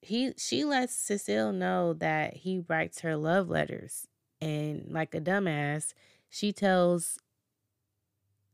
[0.00, 4.06] He she lets Cecile know that he writes her love letters,
[4.40, 5.92] and like a dumbass,
[6.28, 7.18] she tells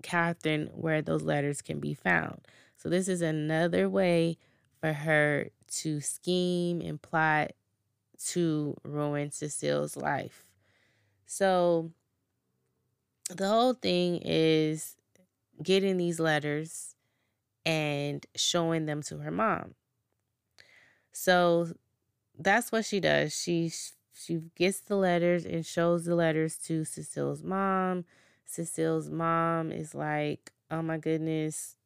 [0.02, 2.40] Catherine where those letters can be found.
[2.76, 4.38] So this is another way
[4.80, 7.52] for her to scheme and plot
[8.28, 10.46] to ruin Cecile's life.
[11.26, 11.90] So
[13.30, 14.96] the whole thing is
[15.62, 16.94] getting these letters
[17.66, 19.74] and showing them to her mom.
[21.12, 21.68] So
[22.38, 23.36] that's what she does.
[23.36, 23.72] She
[24.14, 28.04] she gets the letters and shows the letters to Cecile's mom.
[28.46, 31.76] Cecile's mom is like, "Oh my goodness."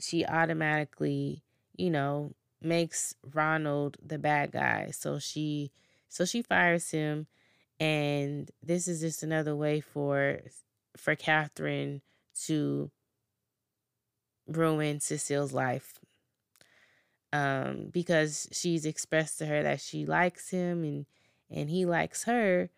[0.00, 1.42] She automatically,
[1.76, 4.90] you know, makes Ronald the bad guy.
[4.90, 5.70] So she
[6.08, 7.26] so she fires him
[7.80, 10.40] and this is just another way for
[10.96, 12.02] for Catherine
[12.46, 12.90] to
[14.46, 15.98] ruin Cecile's life.
[17.32, 21.06] Um, because she's expressed to her that she likes him and
[21.50, 22.70] and he likes her,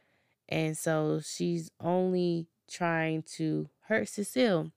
[0.48, 4.72] and so she's only trying to hurt Cecile.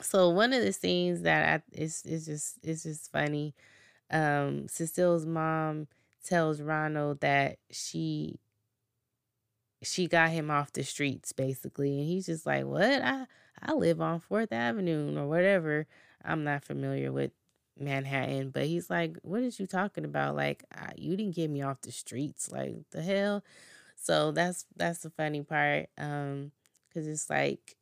[0.00, 3.54] So one of the scenes that I, is is just is just funny.
[4.10, 5.88] Um, Cecile's mom
[6.24, 8.38] tells Ronald that she
[9.82, 13.02] she got him off the streets basically and he's just like what?
[13.02, 13.26] I
[13.62, 15.86] i live on fourth avenue or whatever.
[16.24, 17.32] I'm not familiar with
[17.78, 20.36] manhattan but he's like what is you talking about?
[20.36, 22.50] Like I, you didn't get me off the streets.
[22.50, 23.42] Like the hell?
[23.96, 26.52] So that's that's the funny part um
[26.88, 27.76] because it's like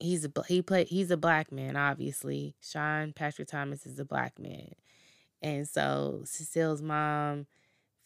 [0.00, 2.56] he's a he play he's a black man obviously.
[2.60, 4.72] Sean patrick thomas is a black man.
[5.40, 7.46] And so cecile's mom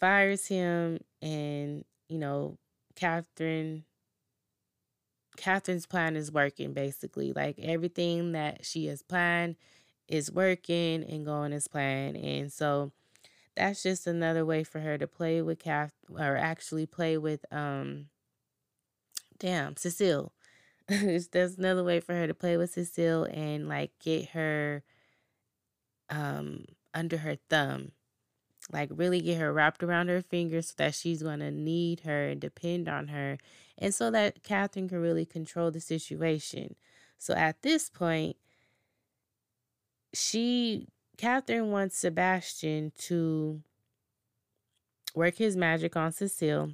[0.00, 2.58] fires him and you know
[2.96, 3.84] Catherine
[5.36, 7.32] Catherine's plan is working basically.
[7.32, 9.56] Like everything that she has planned
[10.08, 12.16] is working and going as planned.
[12.16, 12.92] And so
[13.54, 18.06] that's just another way for her to play with Kath or actually play with um
[19.38, 20.32] damn Cecile.
[20.88, 24.82] that's another way for her to play with Cecile and like get her
[26.08, 27.92] um under her thumb
[28.72, 32.28] like really get her wrapped around her finger so that she's going to need her
[32.28, 33.38] and depend on her
[33.78, 36.74] and so that catherine can really control the situation.
[37.18, 38.36] So at this point
[40.14, 43.62] she catherine wants sebastian to
[45.14, 46.72] work his magic on cecile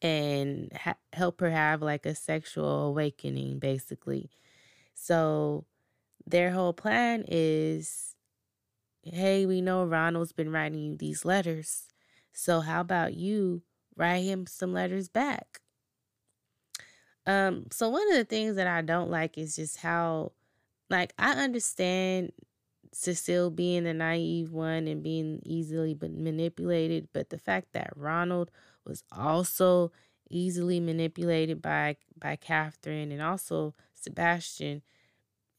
[0.00, 4.30] and ha- help her have like a sexual awakening basically.
[4.94, 5.66] So
[6.26, 8.11] their whole plan is
[9.02, 11.88] hey, we know Ronald's been writing you these letters.
[12.32, 13.62] So how about you
[13.96, 15.60] write him some letters back?
[17.26, 20.32] Um, so one of the things that I don't like is just how
[20.90, 22.32] like I understand
[22.92, 28.50] Cecile being the naive one and being easily manipulated, but the fact that Ronald
[28.84, 29.92] was also
[30.30, 34.82] easily manipulated by by Catherine and also Sebastian,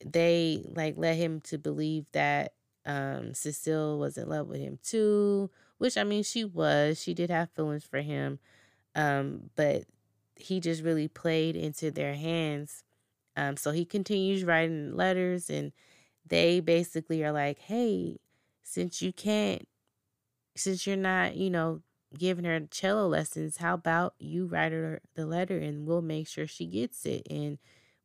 [0.06, 2.54] they like led him to believe that
[2.86, 7.02] um, Cecile was in love with him too, which I mean, she was.
[7.02, 8.40] She did have feelings for him,
[8.96, 9.86] um, but
[10.36, 12.84] he just really played into their hands.
[13.36, 15.72] Um, so he continues writing letters, and
[16.26, 18.18] they basically are like, hey,
[18.64, 19.68] since you can't,
[20.56, 21.82] since you're not, you know,
[22.18, 26.48] giving her cello lessons, how about you write her the letter and we'll make sure
[26.48, 27.58] she gets it and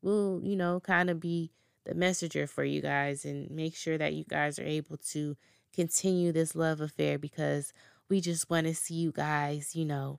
[0.03, 1.51] we'll, you know, kind of be
[1.85, 5.37] the messenger for you guys and make sure that you guys are able to
[5.75, 7.73] continue this love affair because
[8.09, 10.19] we just want to see you guys, you know,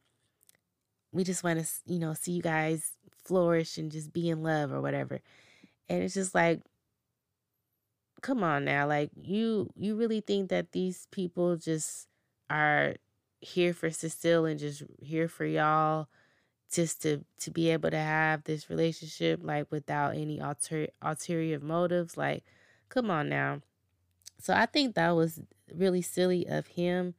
[1.11, 2.93] we just want to, you know, see you guys
[3.23, 5.21] flourish and just be in love or whatever.
[5.87, 6.61] And it's just like,
[8.21, 12.07] come on now, like you, you really think that these people just
[12.49, 12.95] are
[13.41, 16.07] here for Cecile and just here for y'all
[16.71, 22.15] just to to be able to have this relationship like without any alter ulterior motives
[22.17, 22.43] like
[22.89, 23.61] come on now.
[24.39, 25.41] So i think that was
[25.73, 27.15] really silly of him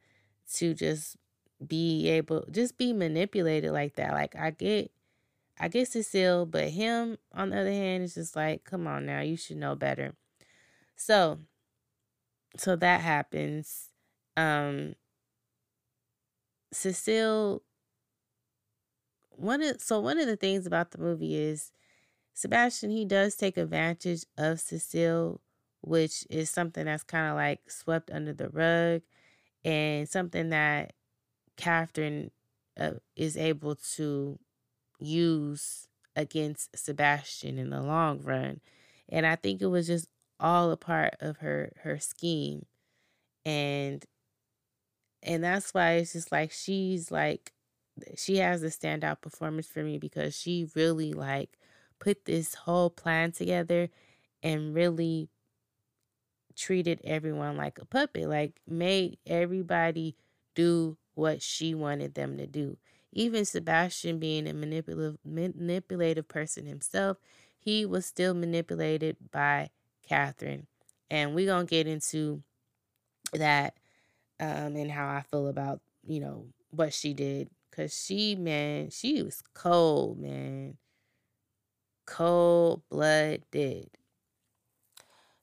[0.55, 1.17] to just
[1.65, 4.13] be able just be manipulated like that.
[4.13, 4.91] Like i get
[5.59, 9.19] i get cecile but him on the other hand is just like come on now
[9.21, 10.13] you should know better.
[10.95, 11.39] So
[12.57, 13.89] so that happens.
[14.37, 14.95] Um
[16.71, 17.63] cecile
[19.41, 21.71] one of so one of the things about the movie is
[22.33, 25.41] Sebastian he does take advantage of Cecile,
[25.81, 29.01] which is something that's kind of like swept under the rug,
[29.65, 30.93] and something that
[31.57, 32.31] Catherine
[32.79, 34.39] uh, is able to
[34.99, 38.61] use against Sebastian in the long run,
[39.09, 40.07] and I think it was just
[40.39, 42.65] all a part of her her scheme,
[43.45, 44.05] and
[45.23, 47.51] and that's why it's just like she's like
[48.15, 51.57] she has a standout performance for me because she really like
[51.99, 53.89] put this whole plan together
[54.41, 55.29] and really
[56.55, 60.15] treated everyone like a puppet like made everybody
[60.55, 62.77] do what she wanted them to do
[63.13, 67.17] even sebastian being a manipulative manipulative person himself
[67.61, 69.69] he was still manipulated by
[70.07, 70.65] Catherine.
[71.09, 72.41] And we're to get into
[73.33, 73.75] that
[74.39, 77.49] um, and how I feel about, you know, what she did.
[77.71, 80.77] Because she, man, she was cold, man.
[82.05, 83.89] Cold blooded.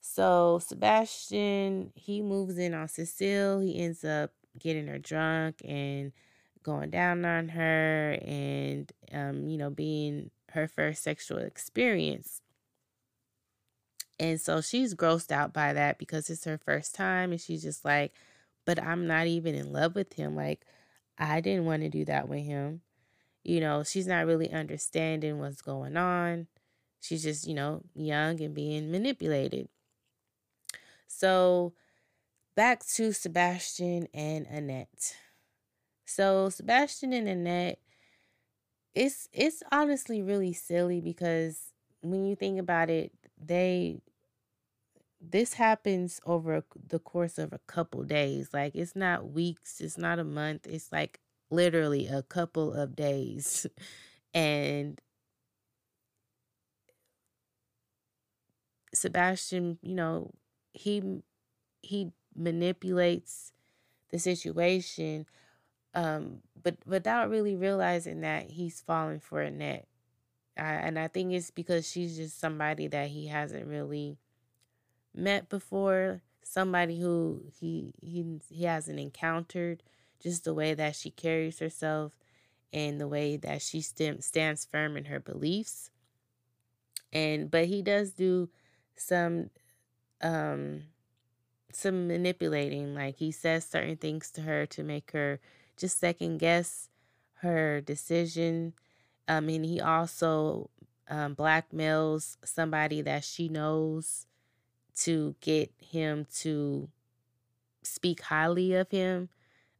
[0.00, 3.60] So Sebastian, he moves in on Cecile.
[3.60, 6.12] He ends up getting her drunk and
[6.62, 12.42] going down on her and um, you know, being her first sexual experience.
[14.20, 17.84] And so she's grossed out by that because it's her first time and she's just
[17.84, 18.12] like,
[18.66, 20.34] but I'm not even in love with him.
[20.34, 20.66] Like,
[21.18, 22.82] I didn't want to do that with him.
[23.44, 26.48] You know, she's not really understanding what's going on.
[27.00, 29.68] She's just, you know, young and being manipulated.
[31.06, 31.72] So
[32.54, 35.16] back to Sebastian and Annette.
[36.04, 37.78] So Sebastian and Annette,
[38.94, 44.00] it's it's honestly really silly because when you think about it, they
[45.20, 48.50] this happens over the course of a couple days.
[48.52, 53.66] Like it's not weeks, it's not a month, it's like literally a couple of days.
[54.34, 55.00] and
[58.94, 60.32] Sebastian, you know,
[60.72, 61.22] he
[61.82, 63.52] he manipulates
[64.10, 65.26] the situation
[65.94, 69.88] um but without really realizing that he's falling for Annette.
[70.58, 74.18] I, and I think it's because she's just somebody that he hasn't really
[75.14, 79.82] met before, somebody who he he he hasn't encountered,
[80.20, 82.12] just the way that she carries herself
[82.72, 85.90] and the way that she st- stands firm in her beliefs.
[87.12, 88.48] And but he does do
[88.96, 89.50] some
[90.22, 90.82] um
[91.72, 95.38] some manipulating like he says certain things to her to make her
[95.76, 96.88] just second guess
[97.34, 98.72] her decision
[99.28, 100.70] um and he also
[101.10, 104.26] um, blackmails somebody that she knows
[105.00, 106.88] to get him to
[107.82, 109.28] speak highly of him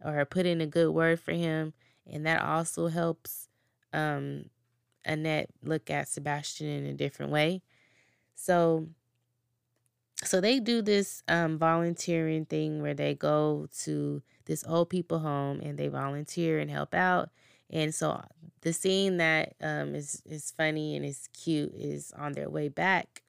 [0.05, 1.73] or put in a good word for him
[2.07, 3.49] and that also helps
[3.93, 4.45] um
[5.05, 7.63] Annette look at Sebastian in a different way
[8.35, 8.89] so
[10.25, 15.61] so they do this um, volunteering thing where they go to this old people home
[15.61, 17.31] and they volunteer and help out.
[17.71, 18.23] And so
[18.63, 23.23] the scene that um, is is funny and is cute is on their way back.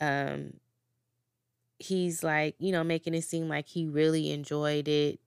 [0.00, 0.54] Um,
[1.78, 5.20] he's like, you know, making it seem like he really enjoyed it.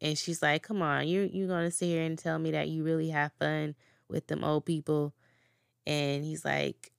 [0.00, 2.82] And she's like, "Come on, you you're gonna sit here and tell me that you
[2.84, 3.74] really have fun
[4.08, 5.14] with them old people?"
[5.86, 6.92] And he's like,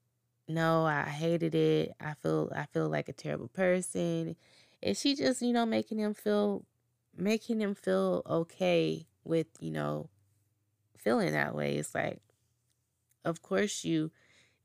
[0.47, 1.93] no, I hated it.
[1.99, 4.35] I feel I feel like a terrible person.
[4.83, 6.65] And she just, you know, making him feel
[7.15, 10.09] making him feel okay with, you know,
[10.97, 11.77] feeling that way.
[11.77, 12.21] It's like
[13.23, 14.11] of course you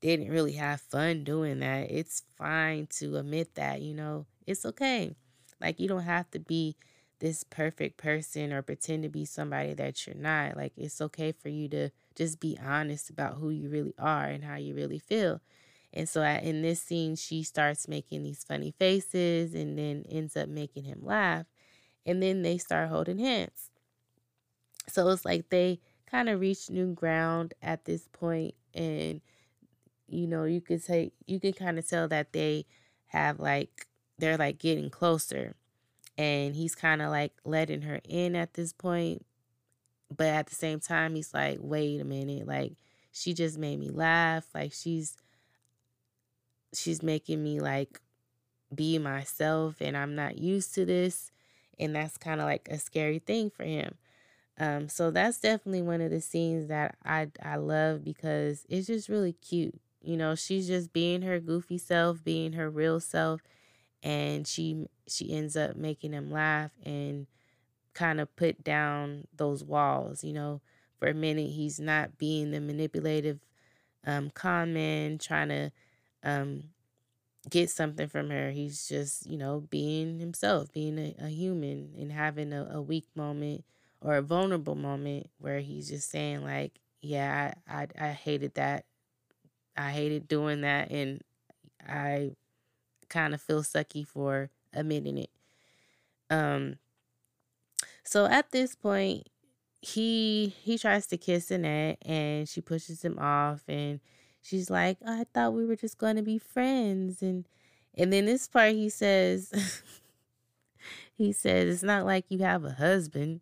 [0.01, 1.90] didn't really have fun doing that.
[1.90, 4.26] It's fine to admit that, you know.
[4.47, 5.14] It's okay.
[5.61, 6.76] Like you don't have to be
[7.18, 10.57] this perfect person or pretend to be somebody that you're not.
[10.57, 14.44] Like it's okay for you to just be honest about who you really are and
[14.44, 15.40] how you really feel.
[15.92, 20.49] And so in this scene, she starts making these funny faces and then ends up
[20.49, 21.47] making him laugh.
[22.05, 23.70] And then they start holding hands.
[24.88, 29.20] So it's like they kind of reach new ground at this point and
[30.09, 32.64] you know you could say you can kind of tell that they
[33.09, 33.86] have like
[34.18, 35.54] they're like getting closer
[36.18, 39.24] and he's kind of like letting her in at this point
[40.14, 42.72] but at the same time he's like wait a minute like
[43.12, 45.16] she just made me laugh like she's
[46.74, 48.00] she's making me like
[48.74, 51.30] be myself and I'm not used to this
[51.78, 53.94] and that's kind of like a scary thing for him.
[54.59, 59.09] Um so that's definitely one of the scenes that I I love because it's just
[59.09, 59.78] really cute.
[60.07, 63.42] You know, she's just being her goofy self, being her real self
[64.02, 67.26] and she she ends up making him laugh and
[67.94, 70.61] kind of put down those walls, you know.
[70.98, 73.40] For a minute he's not being the manipulative
[74.07, 75.72] um con man trying to
[76.22, 76.64] um,
[77.48, 78.50] get something from her.
[78.50, 83.07] He's just, you know, being himself, being a, a human and having a, a, weak
[83.14, 83.64] moment
[84.00, 88.84] or a vulnerable moment where he's just saying, like, yeah, I, I, I hated that.
[89.77, 90.91] I hated doing that.
[90.91, 91.22] And
[91.87, 92.33] I
[93.09, 95.31] kind of feel sucky for admitting it.
[96.31, 96.77] Um,
[98.05, 99.29] so at this point,
[99.81, 104.01] he he tries to kiss Annette and she pushes him off and
[104.47, 107.22] she's like, oh, I thought we were just to be friends.
[107.22, 107.47] And,
[107.95, 109.83] and then this part, he says,
[111.14, 113.41] he says, it's not like you have a husband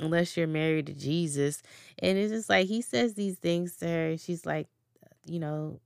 [0.00, 1.62] unless you're married to Jesus.
[1.98, 4.16] And it's just like, he says these things to her.
[4.16, 4.68] She's like,
[5.28, 5.80] you know,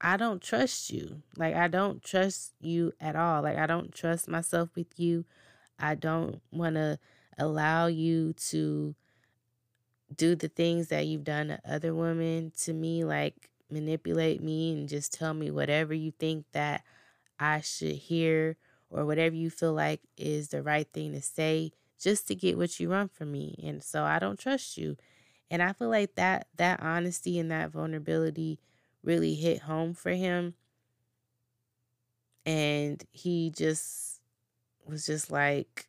[0.00, 1.22] I don't trust you.
[1.36, 3.42] Like I don't trust you at all.
[3.42, 5.24] Like I don't trust myself with you.
[5.78, 6.98] I don't want to
[7.38, 8.94] allow you to
[10.14, 14.88] do the things that you've done to other women to me like manipulate me and
[14.88, 16.82] just tell me whatever you think that
[17.38, 18.56] I should hear
[18.90, 22.78] or whatever you feel like is the right thing to say just to get what
[22.78, 23.58] you want from me.
[23.62, 24.96] And so I don't trust you.
[25.52, 28.58] And I feel like that that honesty and that vulnerability
[29.02, 30.54] really hit home for him.
[32.46, 34.22] And he just
[34.86, 35.88] was just like,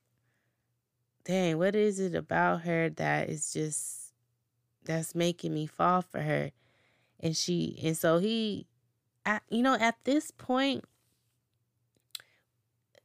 [1.24, 4.12] dang, what is it about her that is just
[4.84, 6.52] that's making me fall for her?
[7.22, 8.68] And she and so he
[9.26, 10.84] at, you know, at this point,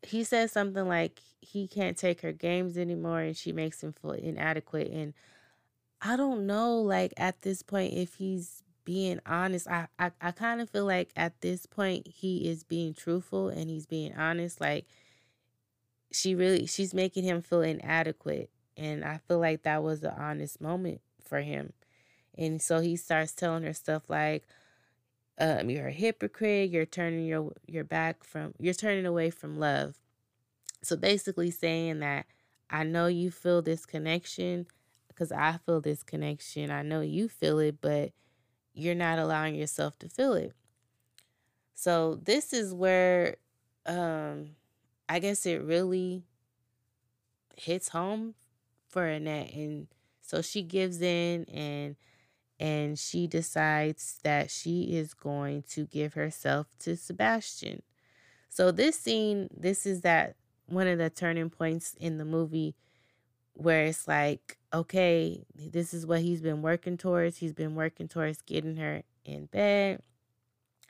[0.03, 4.11] he says something like he can't take her games anymore and she makes him feel
[4.11, 5.15] inadequate and
[6.01, 9.69] I don't know like at this point if he's being honest.
[9.69, 13.69] I I, I kind of feel like at this point he is being truthful and
[13.69, 14.87] he's being honest like
[16.11, 20.61] she really she's making him feel inadequate and I feel like that was an honest
[20.61, 21.73] moment for him.
[22.37, 24.45] And so he starts telling her stuff like
[25.39, 29.97] um, you're a hypocrite, you're turning your your back from you're turning away from love.
[30.83, 32.27] So basically saying that
[32.71, 34.67] I know you feel this connection
[35.19, 36.71] because I feel this connection.
[36.71, 38.13] I know you feel it, but
[38.73, 40.53] you're not allowing yourself to feel it.
[41.75, 43.37] So this is where
[43.87, 44.51] um
[45.09, 46.23] I guess it really
[47.57, 48.35] hits home
[48.89, 49.89] for Annette and
[50.23, 51.97] so she gives in and
[52.61, 57.83] and she decides that she is going to give herself to Sebastian.
[58.49, 60.35] So this scene, this is that
[60.67, 62.75] one of the turning points in the movie
[63.55, 67.39] where it's like, okay, this is what he's been working towards.
[67.39, 70.03] He's been working towards getting her in bed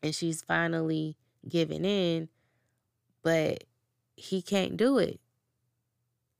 [0.02, 1.16] and she's finally
[1.48, 2.28] giving in,
[3.22, 3.64] but
[4.16, 5.20] he can't do it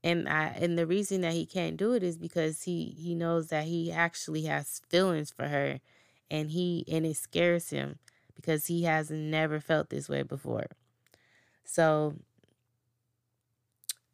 [0.03, 3.49] and I and the reason that he can't do it is because he he knows
[3.49, 5.81] that he actually has feelings for her
[6.31, 7.99] and he and it scares him
[8.35, 10.67] because he has never felt this way before.
[11.65, 12.15] So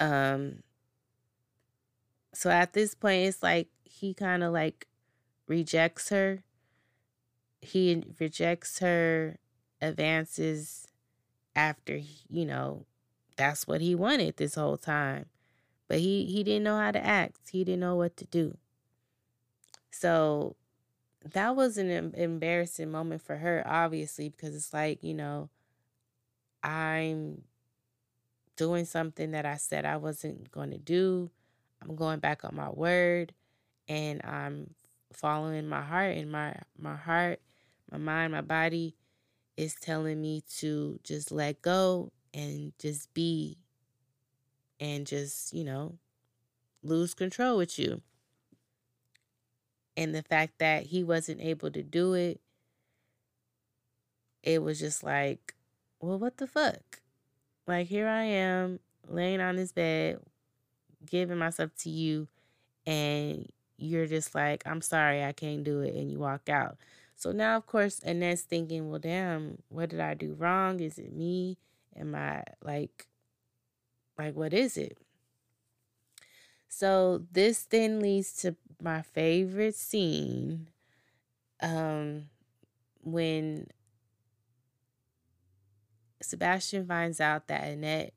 [0.01, 0.64] um
[2.35, 4.87] so at this point it's like he kind of like
[5.47, 6.43] rejects her.
[7.61, 9.39] He rejects her
[9.81, 10.89] advances
[11.57, 12.85] after you know
[13.37, 15.27] that's what he wanted this whole time
[15.89, 17.51] but he he didn't know how to act.
[17.51, 18.57] He didn't know what to do.
[19.91, 20.57] So
[21.25, 25.49] that was an embarrassing moment for her, obviously, because it's like, you know,
[26.63, 27.43] I'm
[28.57, 31.31] doing something that I said I wasn't going to do.
[31.85, 33.33] I'm going back on my word
[33.89, 34.75] and I'm
[35.13, 37.41] following my heart and my my heart,
[37.91, 38.97] my mind, my body
[39.57, 43.59] is telling me to just let go and just be
[44.81, 45.99] and just, you know,
[46.83, 48.03] lose control with you.
[49.97, 52.41] And the fact that he wasn't able to do it,
[54.43, 55.55] it was just like,
[56.01, 57.01] well, what the fuck?
[57.67, 60.19] Like, here I am laying on his bed,
[61.07, 62.29] giving myself to you,
[62.87, 65.95] and you're just like, I'm sorry, I can't do it.
[65.95, 66.77] And you walk out.
[67.17, 70.81] So now, of course, Annette's thinking, well, damn, what did I do wrong?
[70.81, 71.59] Is it me?
[71.97, 73.07] Am I like
[74.19, 74.99] like, what is it?
[76.69, 80.69] So this then leads to my favorite scene
[81.61, 82.25] um,
[83.03, 83.69] when
[86.21, 88.13] Sebastian finds out that Annette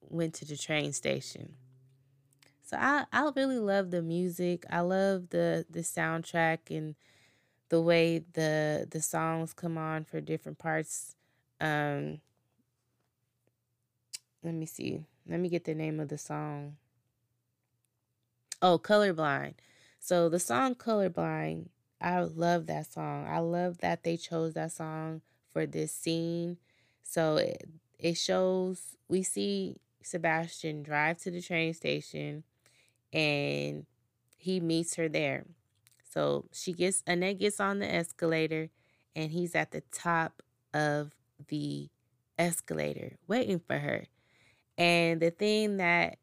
[0.00, 1.54] went to the train station.
[2.72, 4.64] So I, I really love the music.
[4.70, 6.94] I love the the soundtrack and
[7.68, 11.14] the way the the songs come on for different parts.
[11.60, 12.22] Um,
[14.42, 15.04] let me see.
[15.28, 16.76] Let me get the name of the song.
[18.62, 19.54] Oh, Colorblind.
[20.00, 21.66] So the song Colorblind,
[22.00, 23.26] I love that song.
[23.28, 25.20] I love that they chose that song
[25.52, 26.56] for this scene.
[27.02, 27.68] So it,
[27.98, 32.44] it shows we see Sebastian drive to the train station
[33.12, 33.86] and
[34.36, 35.44] he meets her there.
[36.10, 38.70] So she gets Annette gets on the escalator
[39.14, 40.42] and he's at the top
[40.74, 41.12] of
[41.48, 41.88] the
[42.38, 44.06] escalator waiting for her.
[44.78, 46.18] And the thing that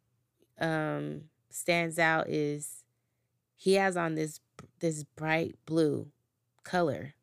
[0.59, 2.83] um, stands out is
[3.55, 4.39] he has on this
[4.79, 6.07] this bright blue
[6.63, 7.13] color,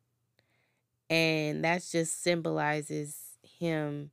[1.09, 4.11] and that just symbolizes him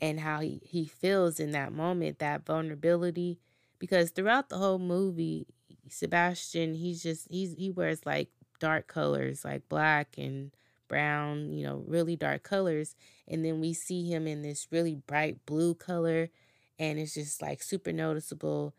[0.00, 3.38] and how he, he feels in that moment, that vulnerability.
[3.82, 5.48] Because throughout the whole movie,
[5.88, 8.28] Sebastian, he's just he's he wears like
[8.60, 10.52] dark colors like black and
[10.86, 12.94] brown, you know, really dark colors.
[13.26, 16.30] And then we see him in this really bright blue color.
[16.78, 18.72] And it's just like super noticeable.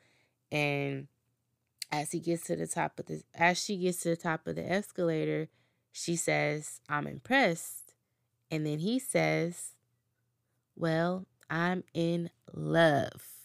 [0.53, 1.09] And
[1.91, 4.55] as he gets to the top of the as she gets to the top of
[4.55, 5.49] the escalator,
[5.91, 7.93] she says, I'm impressed.
[8.49, 9.73] And then he says,
[10.77, 13.42] Well, I'm in love.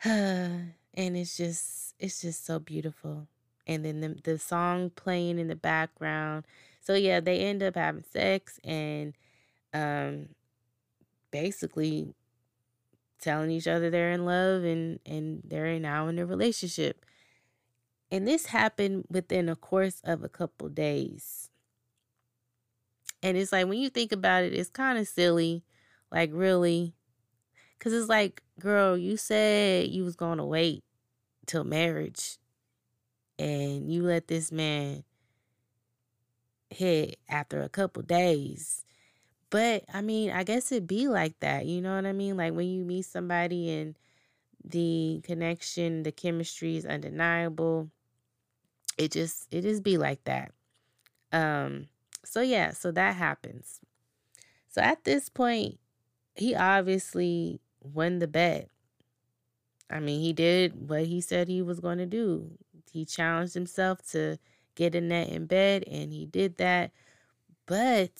[0.04, 3.26] and it's just it's just so beautiful.
[3.66, 6.44] And then the, the song playing in the background.
[6.80, 9.12] So yeah they end up having sex and
[9.74, 10.30] um
[11.30, 12.14] basically
[13.20, 17.04] telling each other they're in love and and they're now in a relationship.
[18.10, 21.50] And this happened within a course of a couple days.
[23.22, 25.62] And it's like when you think about it it's kind of silly.
[26.10, 26.94] Like really
[27.80, 30.84] cuz it's like girl you said you was to wait
[31.46, 32.38] till marriage
[33.38, 35.02] and you let this man
[36.68, 38.84] hit after a couple days
[39.50, 41.66] but I mean, I guess it'd be like that.
[41.66, 42.36] You know what I mean?
[42.36, 43.98] Like when you meet somebody and
[44.64, 47.90] the connection, the chemistry is undeniable.
[48.96, 50.52] It just it just be like that.
[51.32, 51.88] Um
[52.24, 53.80] so yeah, so that happens.
[54.68, 55.80] So at this point,
[56.36, 58.68] he obviously won the bet.
[59.90, 62.52] I mean, he did what he said he was going to do.
[62.92, 64.38] He challenged himself to
[64.74, 66.92] get Annette in bed, and he did that.
[67.66, 68.10] But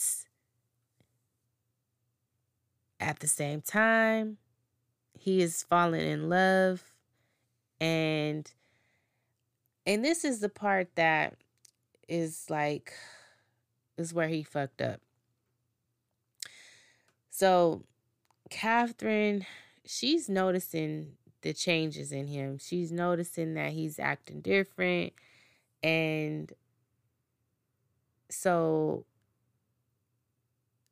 [2.99, 4.39] at the same time,
[5.19, 6.83] he is falling in love.
[7.81, 8.51] And
[9.87, 11.35] and this is the part that
[12.09, 12.93] is like
[13.97, 15.01] is where he fucked up.
[17.31, 17.85] So
[18.51, 19.47] Catherine,
[19.87, 22.59] she's noticing the changes in him.
[22.59, 25.13] She's noticing that he's acting different.
[25.83, 26.53] And
[28.29, 29.07] so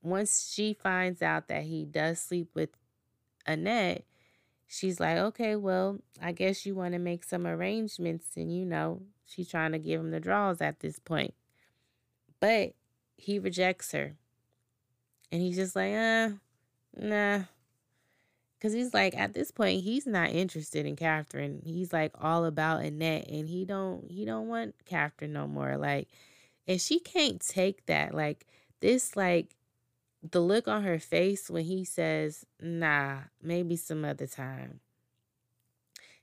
[0.02, 2.70] once she finds out that he does sleep with
[3.46, 4.04] Annette,
[4.66, 8.28] she's like, okay, well, I guess you want to make some arrangements.
[8.36, 11.34] And, you know, she's trying to give him the draws at this point.
[12.40, 12.74] But
[13.16, 14.14] he rejects her.
[15.30, 16.30] And he's just like, uh,
[16.98, 17.42] nah.
[18.58, 21.62] Because he's like, at this point, he's not interested in Catherine.
[21.64, 23.28] He's like all about Annette.
[23.28, 25.76] And he don't, he don't want Catherine no more.
[25.76, 26.08] Like,
[26.66, 28.14] and she can't take that.
[28.14, 28.46] Like,
[28.80, 29.54] this, like,
[30.28, 34.80] the look on her face when he says, nah, maybe some other time.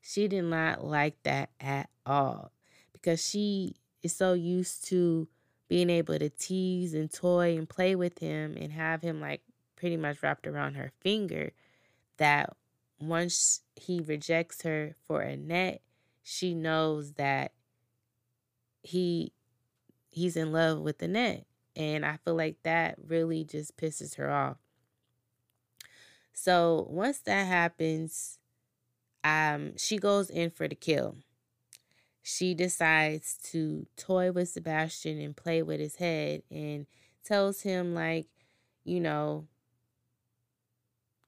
[0.02, 2.52] She did not like that at all
[2.94, 5.28] because she is so used to
[5.68, 9.42] being able to tease and toy and play with him and have him like
[9.76, 11.52] pretty much wrapped around her finger
[12.18, 12.56] that
[13.00, 15.82] once he rejects her for Annette,
[16.24, 17.52] she knows that
[18.82, 19.32] he
[20.10, 21.46] he's in love with Annette
[21.76, 24.58] and I feel like that really just pisses her off.
[26.34, 28.40] So once that happens,
[29.24, 31.18] um, she goes in for the kill.
[32.22, 36.88] She decides to toy with Sebastian and play with his head and
[37.24, 38.28] tells him like,
[38.84, 39.48] you know,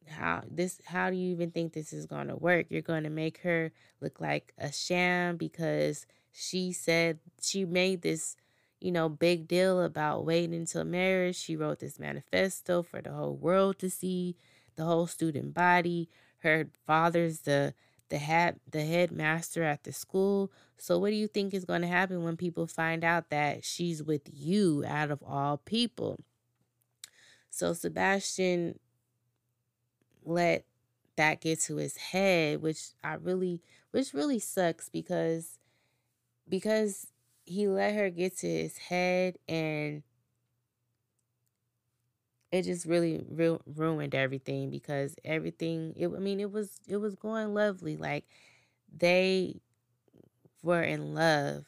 [0.09, 2.67] how this how do you even think this is going to work?
[2.69, 8.35] You're going to make her look like a sham because she said she made this
[8.79, 11.35] you know, big deal about waiting until marriage.
[11.35, 14.35] She wrote this manifesto for the whole world to see,
[14.75, 16.09] the whole student body.
[16.39, 17.73] Her father's the
[18.09, 20.51] the head the headmaster at the school.
[20.77, 24.03] So what do you think is going to happen when people find out that she's
[24.03, 26.19] with you out of all people?
[27.49, 28.77] So Sebastian
[30.27, 30.65] let
[31.15, 33.61] that get to his head, which I really
[33.91, 35.57] which really sucks because
[36.49, 37.07] because
[37.45, 40.03] he let her get to his head and
[42.51, 47.15] it just really ru- ruined everything because everything it, i mean it was it was
[47.15, 48.25] going lovely like
[48.95, 49.59] they
[50.63, 51.65] were in love.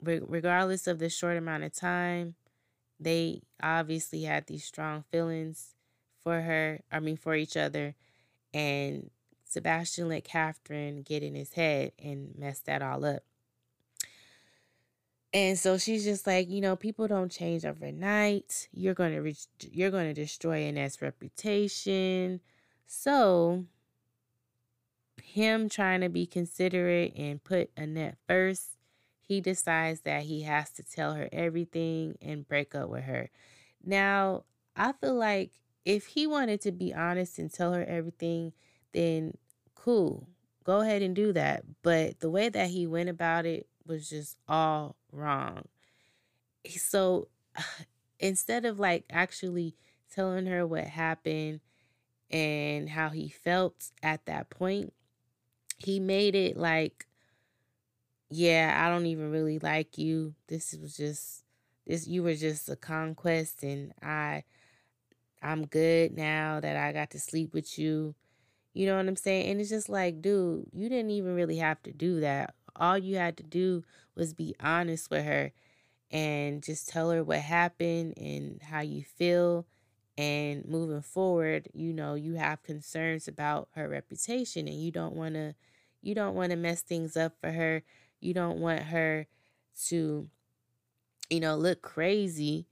[0.00, 2.36] Re- regardless of the short amount of time
[3.00, 5.74] they obviously had these strong feelings
[6.28, 7.94] for her i mean for each other
[8.52, 9.10] and
[9.44, 13.22] sebastian let catherine get in his head and mess that all up
[15.34, 18.68] and so she's just like, you know, people don't change overnight.
[18.72, 22.40] You're going to reach you're going to destroy Annette's reputation.
[22.86, 23.66] So
[25.22, 28.78] him trying to be considerate and put Annette first,
[29.20, 33.28] he decides that he has to tell her everything and break up with her.
[33.84, 35.52] Now, I feel like
[35.88, 38.52] if he wanted to be honest and tell her everything,
[38.92, 39.38] then
[39.74, 40.28] cool.
[40.62, 41.64] Go ahead and do that.
[41.82, 45.64] But the way that he went about it was just all wrong.
[46.68, 47.28] so
[48.20, 49.76] instead of like actually
[50.14, 51.60] telling her what happened
[52.30, 54.92] and how he felt at that point,
[55.78, 57.06] he made it like,
[58.28, 60.34] yeah, I don't even really like you.
[60.48, 61.44] This was just
[61.86, 64.44] this you were just a conquest and I
[65.42, 68.14] I'm good now that I got to sleep with you.
[68.74, 69.50] You know what I'm saying?
[69.50, 72.54] And it's just like, dude, you didn't even really have to do that.
[72.76, 73.84] All you had to do
[74.14, 75.52] was be honest with her
[76.10, 79.66] and just tell her what happened and how you feel
[80.16, 85.34] and moving forward you know you have concerns about her reputation and you don't want
[85.34, 85.54] to
[86.02, 87.82] you don't want to mess things up for her
[88.20, 89.26] you don't want her
[89.86, 90.28] to
[91.30, 92.66] you know look crazy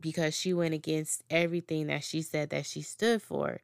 [0.00, 3.60] because she went against everything that she said that she stood for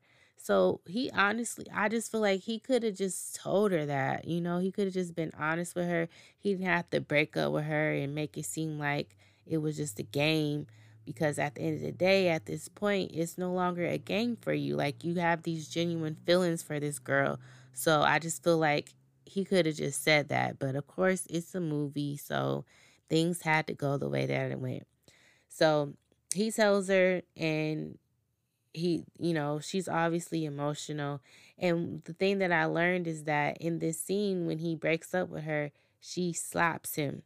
[0.46, 4.40] so he honestly, I just feel like he could have just told her that, you
[4.40, 6.08] know, he could have just been honest with her.
[6.38, 9.76] He didn't have to break up with her and make it seem like it was
[9.76, 10.68] just a game
[11.04, 14.36] because at the end of the day, at this point, it's no longer a game
[14.36, 14.76] for you.
[14.76, 17.40] Like you have these genuine feelings for this girl.
[17.72, 20.60] So I just feel like he could have just said that.
[20.60, 22.16] But of course, it's a movie.
[22.16, 22.64] So
[23.08, 24.86] things had to go the way that it went.
[25.48, 25.94] So
[26.34, 27.98] he tells her, and
[28.76, 31.20] he you know she's obviously emotional.
[31.58, 35.30] And the thing that i learned is that in this scene when he breaks up
[35.30, 37.22] with her she slaps him.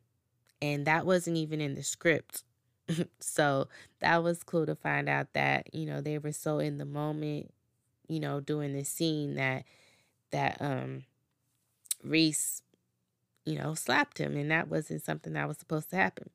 [0.63, 2.45] And that wasn't even in the script.
[3.21, 3.69] So
[4.01, 7.53] that was cool to find out that you know they were so in the moment
[8.09, 9.65] you know doing this scene that
[10.33, 11.05] that um
[12.03, 12.63] reese
[13.45, 14.37] you know slapped him.
[14.37, 16.31] And that wasn't something that was supposed to happen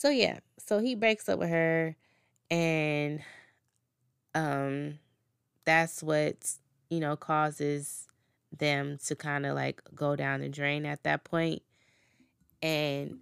[0.00, 1.94] so yeah so he breaks up with her
[2.50, 3.20] and
[4.34, 4.98] um
[5.66, 6.54] that's what
[6.88, 8.06] you know causes
[8.56, 11.60] them to kind of like go down the drain at that point.
[12.62, 13.18] and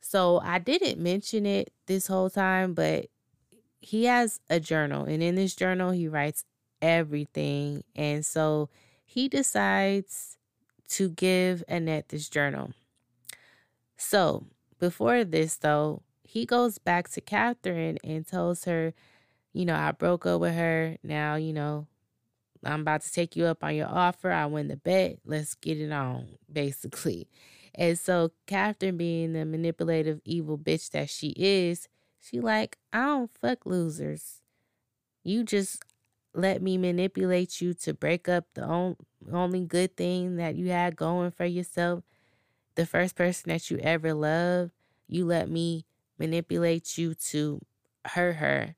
[0.00, 3.06] so i didn't mention it this whole time but
[3.80, 6.44] he has a journal and in this journal he writes
[6.80, 8.70] everything and so
[9.04, 10.38] he decides
[10.88, 12.72] to give annette this journal
[13.98, 14.46] so
[14.78, 16.02] before this though
[16.34, 18.92] he goes back to catherine and tells her
[19.54, 20.98] you know, I broke up with her.
[21.02, 21.86] Now, you know,
[22.64, 24.30] I'm about to take you up on your offer.
[24.30, 25.20] I win the bet.
[25.24, 27.28] Let's get it on, basically.
[27.74, 31.88] And so Catherine being the manipulative, evil bitch that she is,
[32.20, 34.42] she like, I don't fuck losers.
[35.22, 35.82] You just
[36.34, 38.96] let me manipulate you to break up the on-
[39.32, 42.02] only good thing that you had going for yourself.
[42.74, 44.72] The first person that you ever loved,
[45.08, 45.84] you let me
[46.18, 47.60] manipulate you to
[48.04, 48.74] hurt her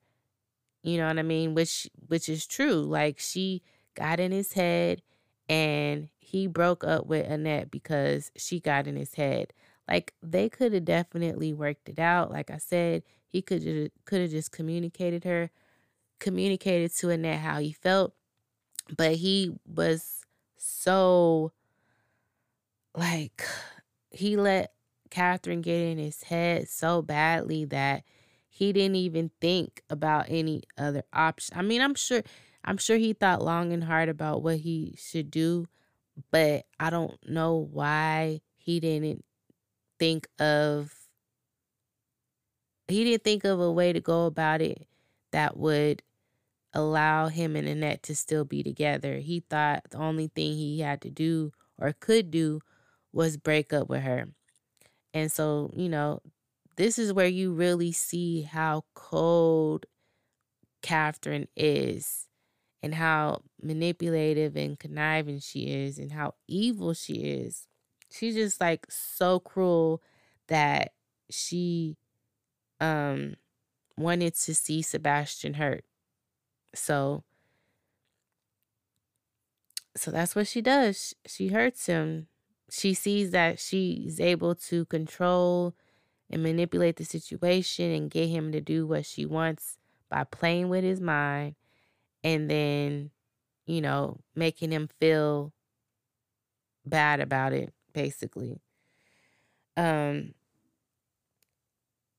[0.86, 1.54] you know what I mean?
[1.54, 2.82] Which which is true.
[2.82, 3.60] Like she
[3.96, 5.02] got in his head
[5.48, 9.52] and he broke up with Annette because she got in his head.
[9.88, 12.30] Like they could have definitely worked it out.
[12.30, 15.50] Like I said, he could could have just communicated her,
[16.20, 18.14] communicated to Annette how he felt,
[18.96, 20.24] but he was
[20.56, 21.50] so
[22.94, 23.42] like
[24.12, 24.72] he let
[25.10, 28.04] Catherine get in his head so badly that
[28.48, 31.58] he didn't even think about any other option.
[31.58, 32.22] I mean, I'm sure
[32.64, 35.66] I'm sure he thought long and hard about what he should do,
[36.30, 39.24] but I don't know why he didn't
[39.98, 40.92] think of
[42.88, 44.86] he didn't think of a way to go about it
[45.32, 46.02] that would
[46.72, 49.16] allow him and Annette to still be together.
[49.18, 52.60] He thought the only thing he had to do or could do
[53.12, 54.28] was break up with her.
[55.16, 56.20] And so, you know,
[56.76, 59.86] this is where you really see how cold
[60.82, 62.26] Catherine is
[62.82, 67.66] and how manipulative and conniving she is and how evil she is.
[68.10, 70.02] She's just like so cruel
[70.48, 70.92] that
[71.30, 71.96] she
[72.78, 73.36] um
[73.96, 75.86] wanted to see Sebastian hurt.
[76.74, 77.24] So
[79.96, 81.14] so that's what she does.
[81.24, 82.26] She hurts him.
[82.70, 85.74] She sees that she's able to control
[86.30, 89.78] and manipulate the situation and get him to do what she wants
[90.10, 91.56] by playing with his mind
[92.24, 93.10] and then,
[93.66, 95.52] you know, making him feel
[96.84, 98.60] bad about it, basically.
[99.76, 100.34] Um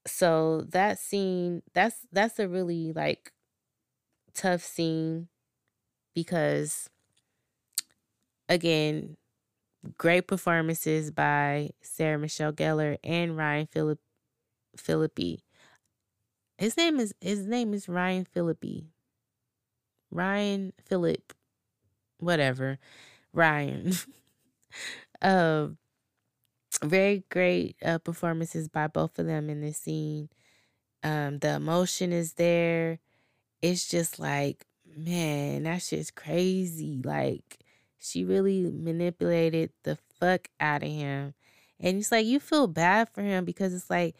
[0.05, 3.33] so that scene that's that's a really like
[4.33, 5.27] tough scene
[6.15, 6.89] because
[8.49, 9.17] again
[9.97, 13.99] Great performances by Sarah Michelle Gellar and Ryan Philip
[14.75, 15.41] Phillippe.
[16.57, 18.85] His name is his name is Ryan Phillippe.
[20.11, 21.33] Ryan Philip,
[22.19, 22.79] whatever.
[23.33, 23.93] Ryan.
[25.21, 25.67] uh,
[26.83, 30.29] very great uh, performances by both of them in this scene.
[31.03, 32.99] Um, the emotion is there.
[33.61, 34.65] It's just like,
[34.95, 37.01] man, that shit's crazy.
[37.03, 37.59] Like,
[37.99, 41.33] she really manipulated the fuck out of him.
[41.79, 44.15] And it's like, you feel bad for him because it's like,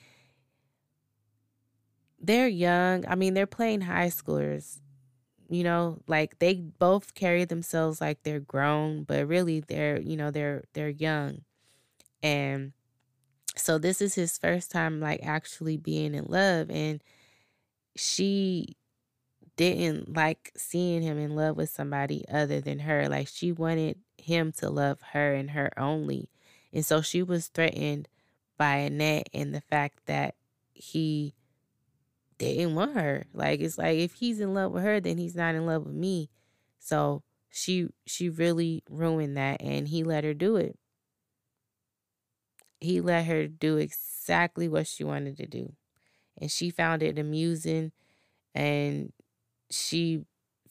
[2.20, 3.06] they're young.
[3.08, 4.80] I mean, they're playing high schoolers.
[5.50, 10.30] You know, like they both carry themselves like they're grown, but really they're, you know,
[10.30, 11.44] they're they're young.
[12.22, 12.74] And
[13.56, 17.02] so this is his first time like actually being in love and
[17.96, 18.76] she
[19.58, 23.10] didn't like seeing him in love with somebody other than her.
[23.10, 26.30] Like she wanted him to love her and her only.
[26.72, 28.08] And so she was threatened
[28.58, 30.36] by Annette and the fact that
[30.74, 31.34] he
[32.38, 33.26] didn't want her.
[33.34, 35.96] Like it's like if he's in love with her, then he's not in love with
[35.96, 36.30] me.
[36.80, 40.78] So she she really ruined that and he let her do it.
[42.80, 45.74] He let her do exactly what she wanted to do.
[46.40, 47.92] And she found it amusing
[48.54, 49.12] and
[49.72, 50.24] she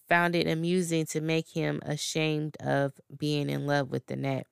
[0.09, 4.47] found it amusing to make him ashamed of being in love with Annette.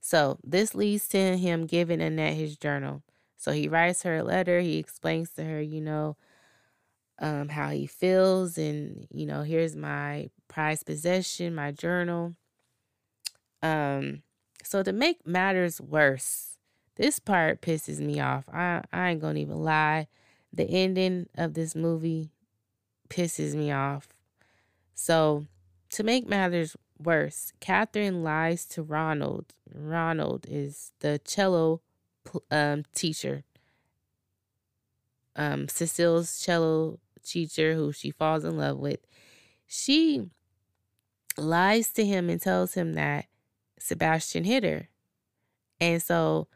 [0.00, 3.02] So this leads to him giving Annette his journal.
[3.38, 4.60] So he writes her a letter.
[4.60, 6.16] He explains to her, you know,
[7.18, 12.34] um, how he feels, and you know, here's my prized possession, my journal.
[13.62, 14.22] Um,
[14.62, 16.58] so to make matters worse,
[16.96, 18.48] this part pisses me off.
[18.52, 20.08] I I ain't gonna even lie.
[20.54, 22.30] The ending of this movie
[23.08, 24.08] pisses me off.
[24.94, 25.46] So
[25.90, 29.46] to make matters worse, Catherine lies to Ronald.
[29.74, 31.80] Ronald is the cello
[32.50, 33.42] um, teacher.
[35.36, 39.00] Um, Cecile's cello teacher, who she falls in love with,
[39.66, 40.30] she
[41.36, 43.26] lies to him and tells him that
[43.78, 44.88] Sebastian hit her.
[45.80, 46.46] And so,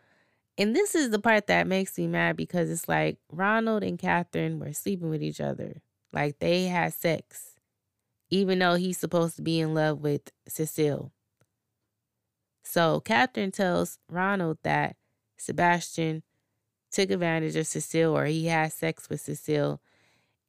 [0.59, 4.59] and this is the part that makes me mad because it's like Ronald and Catherine
[4.59, 5.83] were sleeping with each other.
[6.13, 7.55] Like they had sex,
[8.29, 11.13] even though he's supposed to be in love with Cecile.
[12.65, 14.97] So Catherine tells Ronald that
[15.39, 16.25] Sebastian
[16.91, 19.81] took advantage of Cecile or he had sex with Cecile.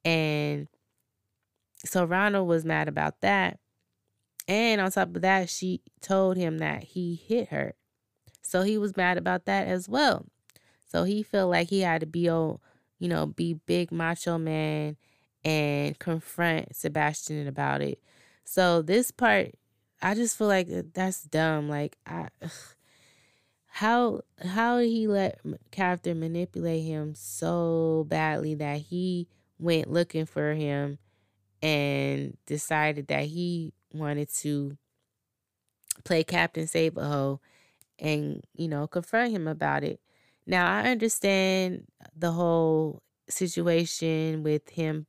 [0.04, 0.66] And
[1.84, 3.60] so Ronald was mad about that.
[4.48, 7.74] And on top of that, she told him that he hit her.
[8.50, 10.26] So he was mad about that as well.
[10.88, 12.58] So he felt like he had to be oh,
[12.98, 14.96] you know, be big macho man
[15.44, 18.02] and confront Sebastian about it.
[18.42, 19.52] So this part,
[20.02, 21.68] I just feel like uh, that's dumb.
[21.68, 22.50] Like I ugh,
[23.68, 25.38] how how did he let
[25.70, 29.28] Catherine manipulate him so badly that he
[29.60, 30.98] went looking for him
[31.62, 34.76] and decided that he wanted to
[36.02, 37.40] play Captain Save a Ho
[38.00, 40.00] and, you know, confront him about it.
[40.46, 41.86] Now, I understand
[42.16, 45.06] the whole situation with him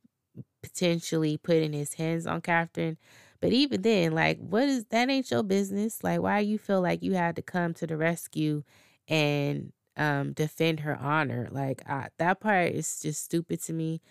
[0.63, 2.97] potentially putting his hands on Catherine,
[3.41, 6.03] but even then, like, what is that ain't your business?
[6.03, 8.63] Like, why you feel like you had to come to the rescue
[9.07, 11.47] and um defend her honor?
[11.51, 14.01] Like, I, that part is just stupid to me,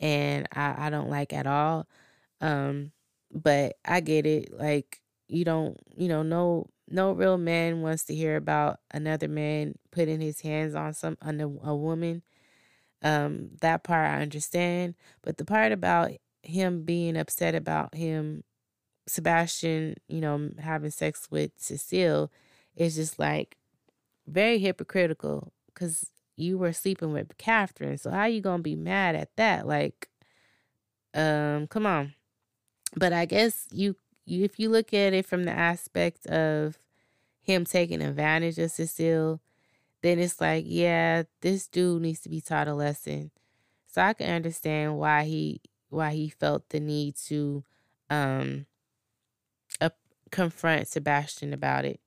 [0.00, 1.88] and I I don't like at all.
[2.40, 2.92] Um,
[3.32, 4.52] but I get it.
[4.52, 9.74] Like, you don't, you know, no no real man wants to hear about another man
[9.90, 12.22] putting his hands on some on a, a woman.
[13.02, 16.10] Um, that part I understand, but the part about
[16.42, 18.44] him being upset about him
[19.10, 22.30] Sebastian, you know, having sex with Cecile
[22.76, 23.56] is just like
[24.26, 27.98] very hypocritical because you were sleeping with Catherine.
[27.98, 29.66] So how you gonna be mad at that?
[29.66, 30.08] Like,
[31.14, 32.14] um, come on.
[32.96, 36.78] But I guess you, you if you look at it from the aspect of
[37.42, 39.40] him taking advantage of Cecile,
[40.02, 43.30] then it's like, yeah, this dude needs to be taught a lesson.
[43.88, 47.64] So I can understand why he why he felt the need to
[48.08, 48.66] um
[50.30, 52.00] confront Sebastian about it.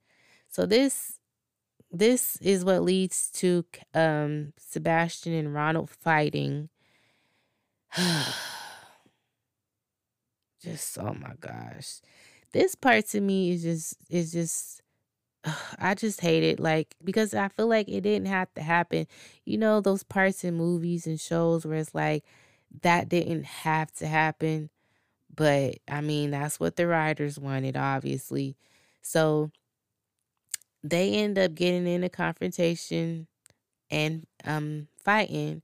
[0.48, 1.20] So this
[1.92, 6.70] this is what leads to um Sebastian and Ronald fighting.
[10.64, 12.02] just oh my gosh.
[12.52, 14.82] This part to me is just is just
[15.80, 19.08] I just hate it like because I feel like it didn't have to happen.
[19.46, 22.24] You know those parts in movies and shows where it's like
[22.82, 24.70] that didn't have to happen.
[25.36, 28.56] But I mean, that's what the writers wanted, obviously.
[29.02, 29.52] So
[30.84, 33.28] they end up getting in a confrontation
[33.90, 35.62] and um fighting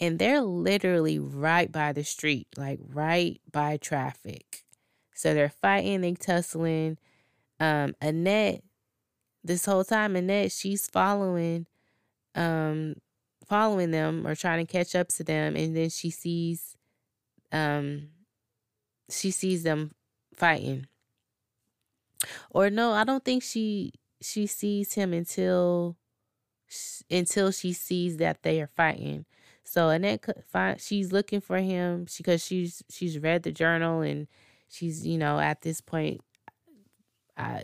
[0.00, 4.64] and they're literally right by the street like right by traffic.
[5.14, 6.98] So they're fighting they tussling
[7.60, 8.64] um annette
[9.44, 11.66] this whole time annette she's following
[12.34, 12.94] um
[13.46, 16.76] following them or trying to catch up to them and then she sees
[17.52, 18.08] um
[19.10, 19.92] she sees them
[20.34, 20.86] fighting.
[22.50, 25.96] Or no i don't think she she sees him until
[27.10, 29.26] until she sees that they are fighting
[29.64, 34.28] so annette find she's looking for him because she's she's read the journal and
[34.68, 36.20] she's you know at this point
[37.36, 37.60] uh,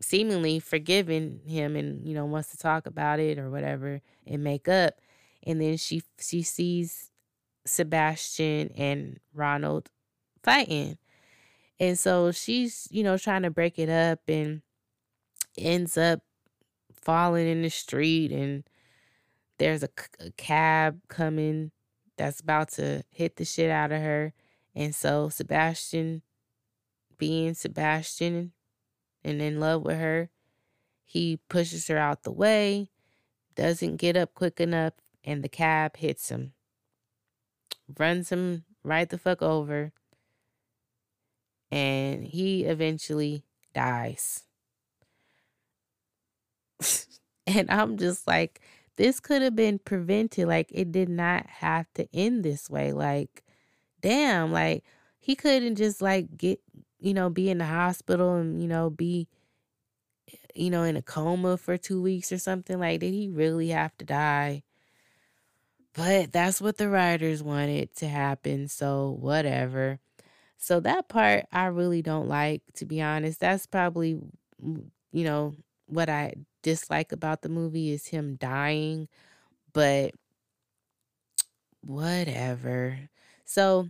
[0.00, 4.68] seemingly forgiven him and you know wants to talk about it or whatever and make
[4.68, 4.94] up.
[5.44, 7.10] And then she she sees
[7.66, 9.90] Sebastian and Ronald
[10.42, 10.98] fighting.
[11.80, 14.62] And so she's you know trying to break it up and
[15.58, 16.20] ends up
[16.94, 18.64] falling in the street and
[19.58, 19.88] there's a,
[20.20, 21.70] a cab coming
[22.16, 24.32] that's about to hit the shit out of her
[24.74, 26.22] and so Sebastian
[27.18, 28.52] being Sebastian
[29.22, 30.30] and in love with her.
[31.04, 32.90] He pushes her out the way,
[33.54, 36.54] doesn't get up quick enough, and the cab hits him.
[37.98, 39.92] Runs him right the fuck over.
[41.70, 43.44] And he eventually
[43.74, 44.44] dies.
[47.46, 48.60] and I'm just like,
[49.02, 50.46] this could have been prevented.
[50.46, 52.92] Like, it did not have to end this way.
[52.92, 53.42] Like,
[54.00, 54.84] damn, like,
[55.18, 56.60] he couldn't just, like, get
[57.00, 59.26] you know, be in the hospital and, you know, be,
[60.54, 62.78] you know, in a coma for two weeks or something.
[62.78, 64.62] Like, did he really have to die?
[65.94, 68.68] But that's what the writers wanted to happen.
[68.68, 69.98] So, whatever.
[70.58, 73.40] So, that part I really don't like, to be honest.
[73.40, 74.20] That's probably,
[74.64, 75.56] mm, you know,
[75.92, 79.08] what I dislike about the movie is him dying.
[79.72, 80.14] But
[81.82, 82.98] whatever.
[83.44, 83.88] So,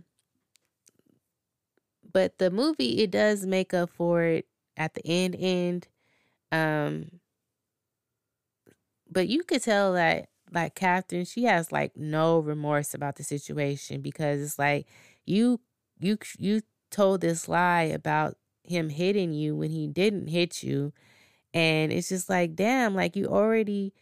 [2.11, 4.45] but the movie it does make up for it
[4.77, 5.87] at the end end.
[6.51, 7.19] Um
[9.09, 14.01] but you could tell that like Catherine, she has like no remorse about the situation
[14.01, 14.87] because it's like
[15.25, 15.59] you
[15.99, 20.93] you you told this lie about him hitting you when he didn't hit you
[21.53, 23.93] and it's just like damn like you already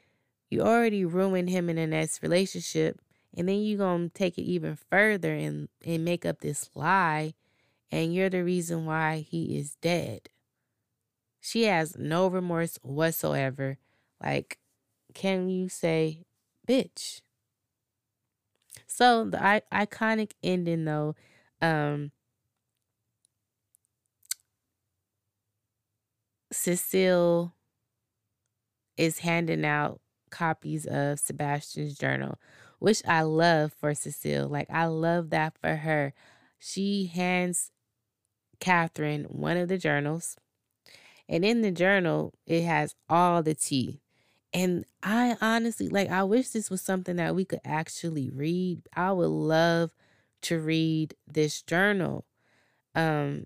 [0.49, 2.99] you already ruined him in the next relationship
[3.35, 7.33] and then you gonna take it even further and and make up this lie
[7.91, 10.29] and you're the reason why he is dead.
[11.41, 13.77] She has no remorse whatsoever.
[14.23, 14.59] Like,
[15.13, 16.23] can you say,
[16.67, 17.21] bitch?
[18.87, 21.15] So the I- iconic ending, though,
[21.61, 22.11] um,
[26.51, 27.53] Cecile
[28.97, 32.37] is handing out copies of Sebastian's journal,
[32.79, 34.47] which I love for Cecile.
[34.47, 36.13] Like, I love that for her.
[36.59, 37.71] She hands
[38.59, 40.37] Catherine one of the journals.
[41.27, 44.01] And in the journal, it has all the tea.
[44.53, 48.81] And I honestly, like, I wish this was something that we could actually read.
[48.95, 49.91] I would love
[50.43, 52.25] to read this journal
[52.95, 53.45] um,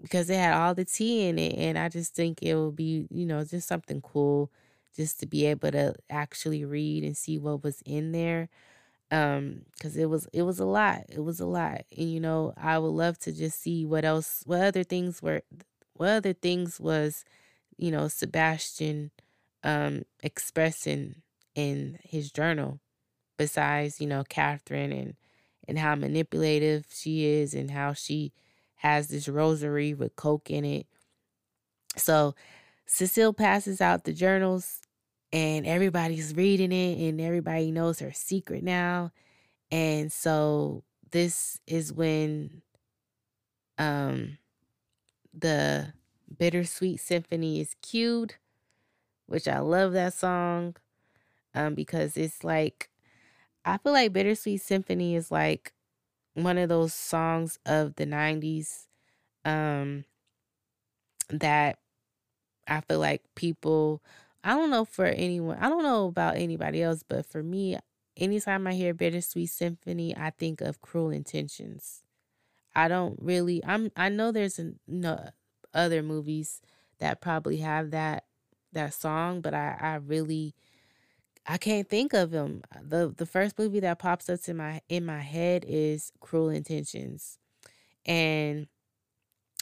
[0.00, 1.54] because it had all the tea in it.
[1.56, 4.50] And I just think it would be, you know, just something cool
[4.96, 8.48] just to be able to actually read and see what was in there
[9.10, 12.52] um because it was it was a lot it was a lot and you know
[12.58, 15.42] i would love to just see what else what other things were
[15.94, 17.24] what other things was
[17.78, 19.10] you know sebastian
[19.64, 21.16] um expressing
[21.54, 22.80] in his journal
[23.38, 25.16] besides you know catherine and
[25.68, 28.32] and how manipulative she is and how she
[28.78, 30.86] has this rosary with coke in it
[31.96, 32.34] so
[32.86, 34.80] cecile passes out the journals
[35.32, 39.12] and everybody's reading it and everybody knows her secret now.
[39.70, 42.62] And so this is when
[43.76, 44.38] um
[45.34, 45.92] the
[46.38, 48.34] bittersweet symphony is cued,
[49.26, 50.76] which I love that song
[51.54, 52.90] um because it's like
[53.64, 55.72] I feel like bittersweet symphony is like
[56.44, 58.86] one of those songs of the 90s
[59.44, 60.04] um
[61.30, 61.78] that
[62.66, 64.02] I feel like people
[64.44, 67.76] I don't know for anyone, I don't know about anybody else, but for me,
[68.16, 72.02] anytime I hear Bittersweet Symphony, I think of Cruel Intentions.
[72.74, 75.28] I don't really, I'm, I know there's you know,
[75.74, 76.60] other movies
[77.00, 78.24] that probably have that
[78.72, 80.54] that song, but I, I really
[81.48, 82.62] I can't think of them.
[82.74, 86.50] Uh, the The first movie that pops up in my in my head is Cruel
[86.50, 87.38] Intentions,
[88.06, 88.68] and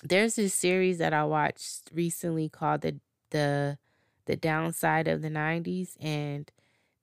[0.02, 3.00] there's this series that I watched recently called the
[3.30, 3.78] the
[4.26, 6.50] the Dark Side of the 90s and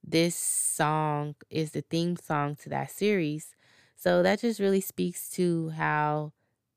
[0.06, 3.54] this song is the theme song to that series.
[3.96, 6.32] So that just really speaks to how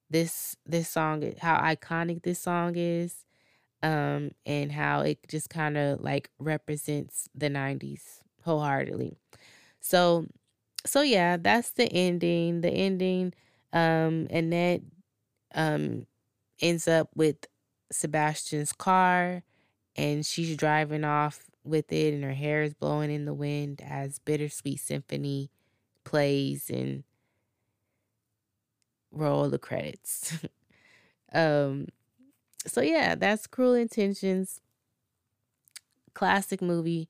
[0.09, 3.25] this this song how iconic this song is
[3.83, 9.17] um and how it just kind of like represents the 90s wholeheartedly.
[9.79, 10.27] So
[10.85, 12.61] so yeah, that's the ending.
[12.61, 13.33] The ending
[13.73, 14.81] um Annette
[15.53, 16.07] um
[16.61, 17.37] ends up with
[17.91, 19.43] Sebastian's car
[19.95, 24.19] and she's driving off with it and her hair is blowing in the wind as
[24.19, 25.51] Bittersweet Symphony
[26.03, 27.03] plays and
[29.11, 30.37] roll the credits.
[31.33, 31.87] um
[32.67, 34.61] so yeah, that's Cruel Intentions.
[36.13, 37.09] Classic movie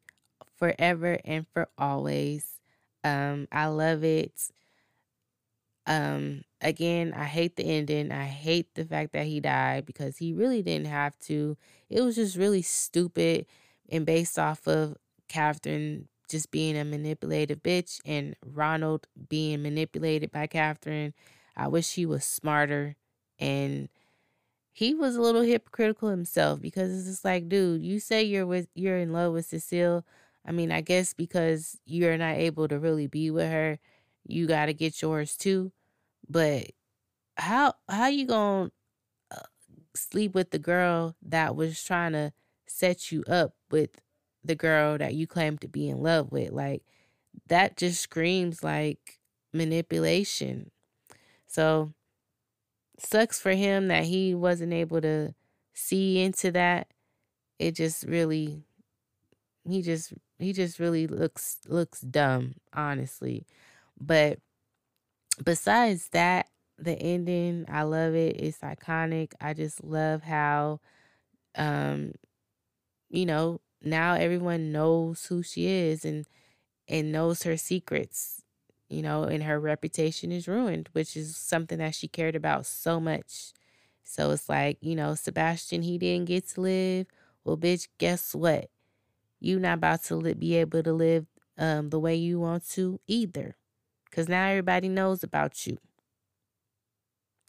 [0.57, 2.59] forever and for always.
[3.03, 4.51] Um I love it.
[5.85, 8.11] Um again, I hate the ending.
[8.11, 11.57] I hate the fact that he died because he really didn't have to.
[11.89, 13.45] It was just really stupid
[13.89, 14.97] and based off of
[15.27, 21.13] Catherine just being a manipulative bitch and Ronald being manipulated by Catherine.
[21.55, 22.95] I wish he was smarter
[23.39, 23.89] and
[24.77, 28.67] he was a little hypocritical himself because it's just like, dude, you say you're with
[28.75, 30.05] you're in love with Cecile.
[30.45, 33.79] I mean, I guess because you're not able to really be with her,
[34.23, 35.71] you got to get yours too.
[36.29, 36.67] But
[37.37, 38.69] how how you going
[39.31, 39.47] to uh,
[39.95, 42.31] sleep with the girl that was trying to
[42.67, 43.99] set you up with
[44.43, 46.51] the girl that you claim to be in love with?
[46.51, 46.83] Like
[47.47, 49.17] that just screams like
[49.51, 50.69] manipulation.
[51.47, 51.93] So
[52.99, 55.33] sucks for him that he wasn't able to
[55.73, 56.87] see into that.
[57.59, 58.63] It just really
[59.67, 63.45] he just he just really looks looks dumb, honestly.
[63.99, 64.39] But
[65.43, 66.47] besides that,
[66.77, 68.39] the ending, I love it.
[68.39, 69.33] It's iconic.
[69.41, 70.79] I just love how
[71.55, 72.13] um
[73.09, 76.25] you know, now everyone knows who she is and
[76.87, 78.36] and knows her secrets,
[78.89, 82.99] you know, and her reputation is ruined, which is something that she cared about so
[82.99, 83.53] much.
[84.03, 87.07] So it's like, you know, Sebastian, he didn't get to live.
[87.43, 88.69] Well, bitch, guess what?
[89.39, 91.25] You not about to li- be able to live
[91.57, 93.55] um, the way you want to either,
[94.05, 95.77] because now everybody knows about you,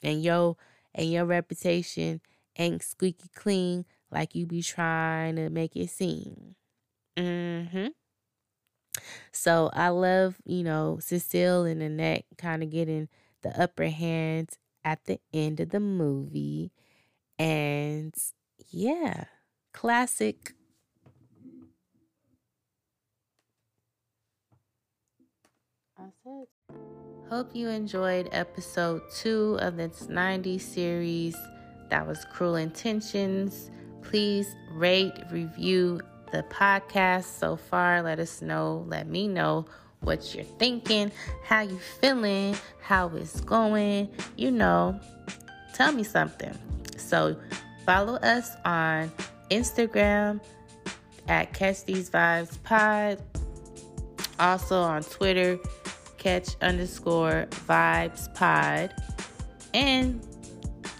[0.02, 0.56] and yo
[0.94, 2.20] and your reputation
[2.56, 6.56] ain't squeaky clean like you be trying to make it seem.
[7.16, 7.88] Mm-hmm.
[9.32, 13.08] So I love, you know, Cecile and Annette kind of getting
[13.42, 14.50] the upper hand
[14.84, 16.72] at the end of the movie.
[17.38, 18.14] And
[18.70, 19.24] yeah,
[19.72, 20.54] classic.
[25.96, 26.46] I said.
[27.30, 31.36] Hope you enjoyed episode two of this 90s series.
[31.90, 33.70] That was Cruel Intentions.
[34.02, 38.02] Please rate, review the podcast so far.
[38.02, 38.84] Let us know.
[38.88, 39.66] Let me know
[40.00, 41.10] what you're thinking,
[41.44, 44.08] how you feeling, how it's going.
[44.36, 45.00] You know,
[45.74, 46.56] tell me something.
[46.96, 47.36] So
[47.84, 49.12] follow us on
[49.50, 50.40] Instagram
[51.28, 53.22] at Catch These Vibes Pod.
[54.38, 55.58] Also on Twitter,
[56.18, 58.94] catch underscore vibes pod.
[59.74, 60.24] And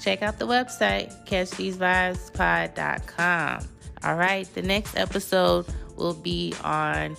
[0.01, 3.69] check out the website, catchthesevibespod.com.
[4.09, 5.67] All right, the next episode
[5.97, 7.15] will be on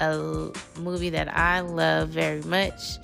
[0.00, 2.98] a movie that I love very much,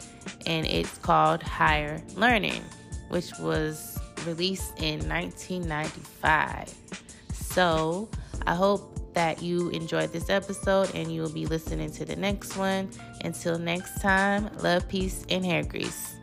[0.44, 2.62] and it's called Higher Learning,
[3.08, 6.74] which was released in 1995.
[7.32, 8.10] So
[8.46, 12.58] I hope that you enjoyed this episode and you will be listening to the next
[12.58, 12.90] one.
[13.24, 16.19] Until next time, love, peace, and hair grease.